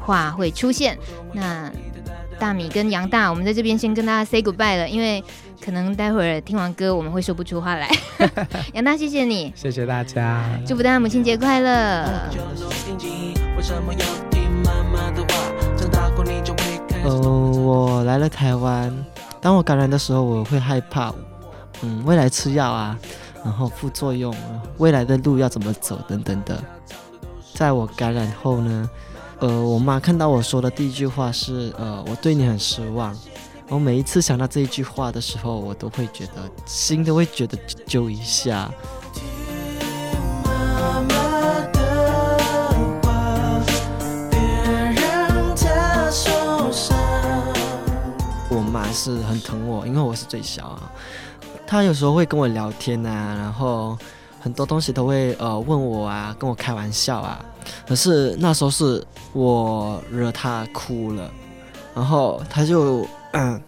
[0.00, 0.96] 话会出现。
[1.32, 1.70] 那
[2.38, 5.22] 大米跟杨大，我们在这边先跟大家 say goodbye 了，因为
[5.64, 7.88] 可能待会儿听完歌我们会说不出话来。
[8.74, 12.30] 杨大，谢谢你，谢谢大家，祝福大家母亲节快乐。
[17.04, 18.92] 嗯，我来了台湾。
[19.42, 21.12] 当我感染的时候，我会害怕，
[21.82, 22.96] 嗯，未来吃药啊，
[23.44, 24.32] 然后副作用，
[24.78, 26.62] 未来的路要怎么走等等的。
[27.52, 28.90] 在我感染后呢，
[29.40, 33.12] 呃，我妈看到我说的第一句话是，呃，我对你很失望。
[33.68, 38.70] 我每一次想到这一句话的时候，我都会觉得心都会觉得揪一下。
[48.92, 50.92] 是很疼我，因为我是最小啊。
[51.66, 53.96] 他有时候会跟我聊天啊，然后
[54.40, 57.44] 很多东西都会呃问我啊，跟我开玩笑啊。
[57.86, 61.30] 可是那时候是我惹他哭了，
[61.94, 63.60] 然后他就嗯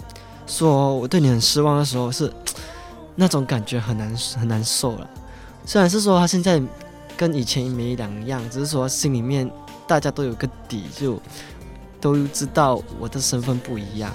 [0.47, 2.31] 说我对你很失望的时候，是
[3.15, 5.09] 那种感觉很难很难受了。
[5.65, 6.61] 虽然是说他现在
[7.17, 9.51] 跟以前没两样，只是说心里面
[9.87, 11.19] 大家都有个底，就
[12.01, 14.13] 都知道我的身份不一样。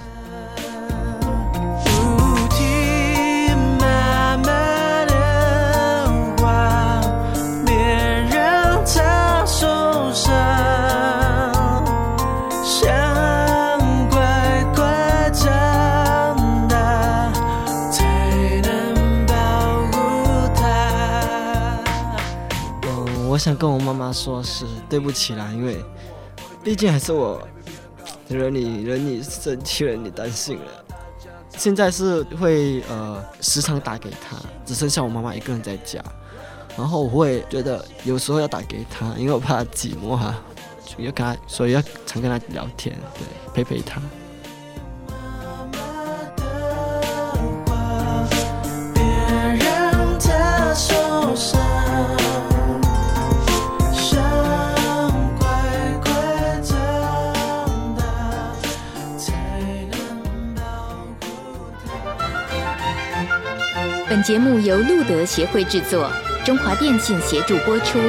[23.29, 25.77] 我想跟我妈妈说，是对不起啦，因为
[26.63, 27.39] 毕竟还是我
[28.27, 30.65] 惹你惹你生气了，你担心了。
[31.55, 34.35] 现在是会呃时常打给她，
[34.65, 36.03] 只剩下我妈妈一个人在家，
[36.79, 40.33] 然后我会觉得有时候要打给她，因为我怕她寂寞哈，
[40.85, 44.01] 就要跟她，所以要常跟她聊天，对，陪陪她。
[64.07, 66.09] 本节目由路德协会制作，
[66.49, 67.99] 中华电信协助播出。